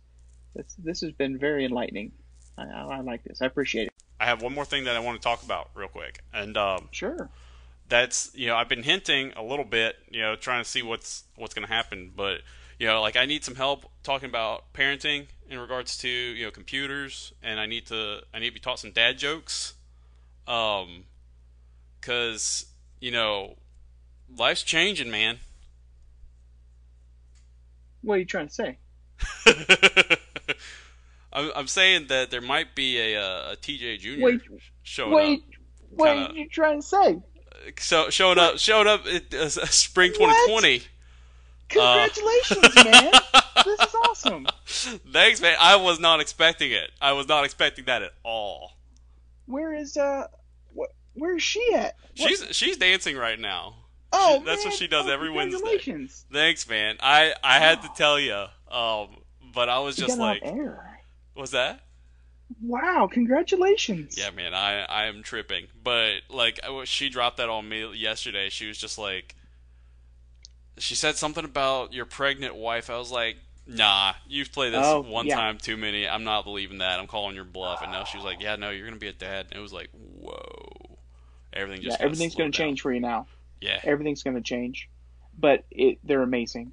this 0.54 0.74
this 0.78 1.00
has 1.00 1.12
been 1.12 1.38
very 1.38 1.64
enlightening. 1.64 2.12
I, 2.56 2.64
I, 2.64 3.00
like 3.00 3.24
this. 3.24 3.42
I 3.42 3.46
appreciate 3.46 3.88
it. 3.88 3.92
I 4.20 4.26
have 4.26 4.40
one 4.40 4.54
more 4.54 4.64
thing 4.64 4.84
that 4.84 4.94
I 4.94 5.00
want 5.00 5.20
to 5.20 5.22
talk 5.22 5.42
about 5.42 5.70
real 5.74 5.88
quick, 5.88 6.20
and 6.32 6.56
um, 6.56 6.88
sure. 6.92 7.30
That's 7.88 8.30
you 8.34 8.46
know 8.46 8.56
I've 8.56 8.68
been 8.68 8.82
hinting 8.82 9.32
a 9.36 9.42
little 9.42 9.64
bit, 9.64 9.96
you 10.10 10.20
know, 10.20 10.36
trying 10.36 10.62
to 10.62 10.68
see 10.68 10.82
what's 10.82 11.24
what's 11.36 11.54
going 11.54 11.66
to 11.66 11.72
happen, 11.72 12.12
but 12.14 12.40
you 12.78 12.86
know 12.86 13.00
like 13.00 13.16
I 13.16 13.26
need 13.26 13.44
some 13.44 13.54
help 13.54 13.90
talking 14.02 14.28
about 14.28 14.72
parenting 14.72 15.26
in 15.48 15.58
regards 15.58 15.96
to 15.98 16.08
you 16.08 16.44
know 16.44 16.50
computers, 16.50 17.32
and 17.42 17.60
I 17.60 17.66
need 17.66 17.86
to 17.86 18.22
I 18.32 18.38
need 18.38 18.48
to 18.48 18.54
be 18.54 18.60
taught 18.60 18.78
some 18.78 18.92
dad 18.92 19.18
jokes, 19.18 19.74
um, 20.46 21.04
because 22.00 22.66
you 23.00 23.10
know 23.10 23.56
life's 24.36 24.62
changing, 24.62 25.10
man. 25.10 25.38
What 28.02 28.14
are 28.14 28.18
you 28.18 28.24
trying 28.24 28.48
to 28.48 28.54
say? 28.54 28.78
I'm, 31.32 31.50
I'm 31.56 31.66
saying 31.66 32.06
that 32.08 32.30
there 32.30 32.40
might 32.40 32.74
be 32.74 32.98
a, 32.98 33.52
a 33.52 33.56
TJ 33.56 34.00
Junior 34.00 34.24
wait, 34.24 34.40
showing 34.82 35.12
wait, 35.12 35.38
up. 35.38 35.44
What 35.90 36.06
kinda, 36.06 36.30
are 36.30 36.34
you 36.34 36.48
trying 36.48 36.80
to 36.80 36.86
say? 36.86 37.18
So 37.78 38.10
showing 38.10 38.38
up, 38.38 38.58
showing 38.58 38.86
up 38.86 39.06
at 39.06 39.32
uh, 39.34 39.48
spring 39.66 40.12
2020. 40.12 40.82
Congratulations, 41.68 42.76
uh, 42.76 42.84
man! 42.84 43.12
this 43.64 43.80
is 43.80 43.94
awesome. 44.08 44.46
Thanks, 44.66 45.40
man. 45.40 45.56
I 45.60 45.76
was 45.76 46.00
not 46.00 46.20
expecting 46.20 46.72
it. 46.72 46.90
I 47.00 47.12
was 47.12 47.28
not 47.28 47.44
expecting 47.44 47.84
that 47.86 48.02
at 48.02 48.12
all. 48.22 48.72
Where 49.46 49.74
is 49.74 49.96
uh, 49.96 50.28
what? 50.72 50.90
Where 51.14 51.36
is 51.36 51.42
she 51.42 51.74
at? 51.74 51.96
What? 52.16 52.28
She's 52.28 52.46
she's 52.50 52.76
dancing 52.76 53.16
right 53.16 53.38
now. 53.38 53.76
Oh, 54.12 54.38
she, 54.38 54.44
that's 54.44 54.64
what 54.64 54.74
she 54.74 54.86
does 54.86 55.06
oh, 55.06 55.10
every 55.10 55.30
Wednesday. 55.30 55.58
Congratulations. 55.58 56.24
Thanks, 56.32 56.68
man. 56.68 56.96
I 57.00 57.34
I 57.42 57.58
had 57.58 57.82
to 57.82 57.90
tell 57.96 58.18
you, 58.18 58.44
um, 58.70 59.08
but 59.52 59.68
I 59.68 59.80
was 59.80 59.96
just 59.96 60.18
like, 60.18 60.42
was 61.36 61.50
that? 61.50 61.80
Wow! 62.62 63.08
Congratulations. 63.10 64.16
Yeah, 64.16 64.30
man. 64.30 64.54
I 64.54 64.84
I 64.84 65.06
am 65.06 65.22
tripping, 65.22 65.66
but 65.82 66.20
like 66.28 66.60
she 66.84 67.08
dropped 67.08 67.38
that 67.38 67.48
on 67.48 67.68
me 67.68 67.94
yesterday. 67.94 68.48
She 68.50 68.66
was 68.66 68.78
just 68.78 68.98
like, 68.98 69.34
she 70.78 70.94
said 70.94 71.16
something 71.16 71.44
about 71.44 71.92
your 71.92 72.04
pregnant 72.04 72.54
wife. 72.54 72.90
I 72.90 72.98
was 72.98 73.10
like, 73.10 73.36
Nah, 73.66 74.12
you've 74.28 74.52
played 74.52 74.74
this 74.74 74.80
oh, 74.84 75.00
one 75.00 75.26
yeah. 75.26 75.36
time 75.36 75.58
too 75.58 75.76
many. 75.76 76.06
I'm 76.06 76.24
not 76.24 76.44
believing 76.44 76.78
that. 76.78 77.00
I'm 77.00 77.06
calling 77.06 77.34
your 77.34 77.44
bluff. 77.44 77.80
And 77.82 77.92
now 77.92 78.04
she 78.04 78.18
was 78.18 78.24
like, 78.24 78.42
Yeah, 78.42 78.56
no, 78.56 78.70
you're 78.70 78.86
gonna 78.86 78.98
be 78.98 79.08
a 79.08 79.12
dad. 79.12 79.46
And 79.50 79.58
it 79.58 79.62
was 79.62 79.72
like, 79.72 79.88
Whoa. 79.92 80.98
Everything 81.52 81.82
just 81.82 81.98
yeah, 81.98 82.04
everything's 82.04 82.34
gonna 82.34 82.46
down. 82.46 82.52
change 82.52 82.80
for 82.82 82.92
you 82.92 83.00
now. 83.00 83.26
Yeah. 83.64 83.80
Everything's 83.82 84.22
going 84.22 84.36
to 84.36 84.42
change. 84.42 84.90
But 85.36 85.64
it, 85.70 85.98
they're 86.04 86.22
amazing. 86.22 86.72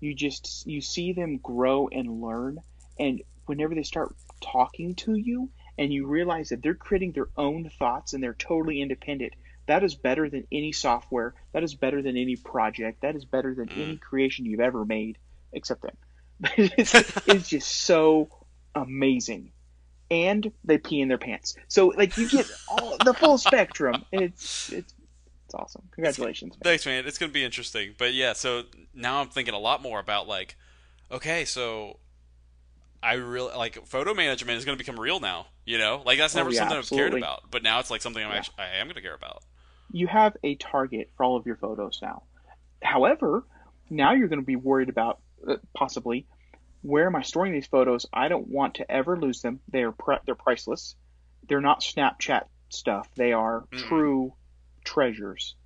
You 0.00 0.14
just 0.14 0.66
you 0.66 0.80
see 0.80 1.12
them 1.12 1.38
grow 1.38 1.88
and 1.88 2.20
learn 2.20 2.58
and 2.98 3.22
whenever 3.46 3.74
they 3.74 3.82
start 3.82 4.14
talking 4.40 4.94
to 4.94 5.14
you 5.14 5.48
and 5.78 5.92
you 5.92 6.06
realize 6.06 6.50
that 6.50 6.62
they're 6.62 6.74
creating 6.74 7.12
their 7.12 7.28
own 7.36 7.70
thoughts 7.78 8.12
and 8.12 8.22
they're 8.22 8.34
totally 8.34 8.80
independent, 8.80 9.32
that 9.66 9.82
is 9.82 9.94
better 9.94 10.28
than 10.28 10.46
any 10.52 10.70
software. 10.70 11.34
That 11.52 11.64
is 11.64 11.74
better 11.74 12.02
than 12.02 12.16
any 12.16 12.36
project. 12.36 13.00
That 13.02 13.16
is 13.16 13.24
better 13.24 13.54
than 13.54 13.68
mm. 13.68 13.82
any 13.82 13.96
creation 13.96 14.44
you've 14.44 14.60
ever 14.60 14.84
made, 14.84 15.18
except 15.52 15.84
it's, 16.56 16.94
it's 17.26 17.48
just 17.48 17.68
so 17.68 18.28
amazing. 18.74 19.52
And 20.10 20.50
they 20.64 20.78
pee 20.78 21.00
in 21.00 21.08
their 21.08 21.18
pants. 21.18 21.54
So 21.68 21.88
like 21.88 22.16
you 22.16 22.28
get 22.28 22.50
all 22.68 22.96
the 23.04 23.12
full 23.12 23.36
spectrum. 23.36 24.04
It's 24.10 24.72
it's 24.72 24.94
it's 25.44 25.54
awesome. 25.54 25.82
Congratulations. 25.92 26.54
Man. 26.54 26.60
Thanks, 26.62 26.86
man. 26.86 27.06
It's 27.06 27.18
gonna 27.18 27.32
be 27.32 27.44
interesting. 27.44 27.94
But 27.98 28.14
yeah, 28.14 28.32
so 28.32 28.62
now 28.94 29.20
I'm 29.20 29.28
thinking 29.28 29.54
a 29.54 29.58
lot 29.58 29.82
more 29.82 30.00
about 30.00 30.26
like, 30.26 30.56
okay, 31.10 31.44
so 31.44 31.98
I 33.02 33.14
really 33.14 33.54
like 33.54 33.86
photo 33.86 34.14
management 34.14 34.56
is 34.56 34.64
gonna 34.64 34.78
become 34.78 34.98
real 34.98 35.20
now. 35.20 35.46
You 35.66 35.76
know, 35.76 36.02
like 36.06 36.16
that's 36.18 36.34
oh, 36.34 36.38
never 36.38 36.50
oh, 36.50 36.52
yeah, 36.52 36.58
something 36.60 36.78
absolutely. 36.78 37.04
I've 37.04 37.10
cared 37.10 37.22
about, 37.22 37.50
but 37.50 37.62
now 37.62 37.80
it's 37.80 37.90
like 37.90 38.00
something 38.00 38.24
I'm 38.24 38.30
yeah. 38.30 38.38
actually 38.38 38.54
I 38.58 38.80
am 38.80 38.88
gonna 38.88 39.02
care 39.02 39.14
about. 39.14 39.42
You 39.92 40.06
have 40.06 40.36
a 40.42 40.54
target 40.54 41.10
for 41.16 41.24
all 41.24 41.36
of 41.36 41.46
your 41.46 41.56
photos 41.56 41.98
now. 42.00 42.22
However, 42.82 43.44
now 43.90 44.12
you're 44.12 44.28
going 44.28 44.40
to 44.40 44.46
be 44.46 44.56
worried 44.56 44.88
about 44.88 45.20
possibly 45.74 46.26
where 46.82 47.06
am 47.06 47.16
I 47.16 47.22
storing 47.22 47.52
these 47.52 47.66
photos? 47.66 48.06
I 48.12 48.28
don't 48.28 48.48
want 48.48 48.76
to 48.76 48.90
ever 48.90 49.18
lose 49.18 49.42
them. 49.42 49.60
They're 49.68 49.92
pre- 49.92 50.18
they're 50.24 50.34
priceless. 50.34 50.94
They're 51.48 51.60
not 51.60 51.80
Snapchat 51.80 52.44
stuff. 52.68 53.08
They 53.16 53.32
are 53.32 53.64
mm. 53.72 53.78
true 53.78 54.34
treasures. 54.84 55.56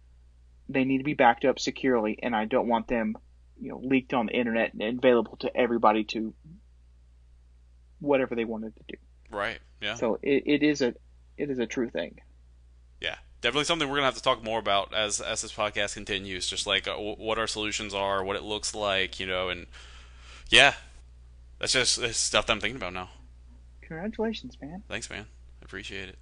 They 0.69 0.85
need 0.85 0.99
to 0.99 1.05
be 1.05 1.15
backed 1.15 1.45
up 1.45 1.59
securely, 1.59 2.19
and 2.23 2.35
I 2.35 2.47
don't 2.47 2.69
want 2.69 2.89
them, 2.89 3.17
you 3.61 3.71
know, 3.71 3.81
leaked 3.83 4.15
on 4.15 4.27
the 4.27 4.33
internet 4.33 4.73
and 4.75 4.99
available 4.99 5.37
to 5.39 5.55
everybody 5.55 6.05
to 6.05 6.35
whatever 7.99 8.35
they 8.35 8.45
wanted 8.45 8.75
to 8.77 8.83
do. 8.89 8.97
Right. 9.31 9.59
Yeah. 9.81 9.95
So 9.95 10.19
it, 10.23 10.45
it 10.47 10.63
is 10.63 10.83
a 10.83 10.95
it 11.37 11.51
is 11.51 11.59
a 11.59 11.67
true 11.67 11.91
thing. 11.91 12.19
Definitely 13.43 13.65
something 13.65 13.89
we're 13.89 13.97
gonna 13.97 14.07
have 14.07 14.15
to 14.15 14.23
talk 14.23 14.43
more 14.43 14.59
about 14.59 14.95
as 14.95 15.21
as 15.21 15.43
this 15.43 15.53
podcast 15.53 15.95
continues. 15.95 16.47
Just 16.47 16.67
like 16.67 16.89
uh, 16.89 16.95
what 16.95 17.39
our 17.39 17.47
solutions 17.47 17.93
are, 17.93 18.25
what 18.25 18.37
it 18.37 18.43
looks 18.43 18.75
like, 18.75 19.21
you 19.21 19.27
know, 19.27 19.51
and 19.51 19.67
yeah, 20.49 20.75
that's 21.59 21.73
just 21.73 22.01
that's 22.01 22.17
stuff 22.17 22.47
that 22.47 22.53
I'm 22.53 22.61
thinking 22.61 22.77
about 22.77 22.95
now. 22.95 23.11
Congratulations, 23.83 24.57
man. 24.63 24.83
Thanks, 24.89 25.11
man. 25.11 25.27
I 25.61 25.65
appreciate 25.65 26.09
it. 26.09 26.19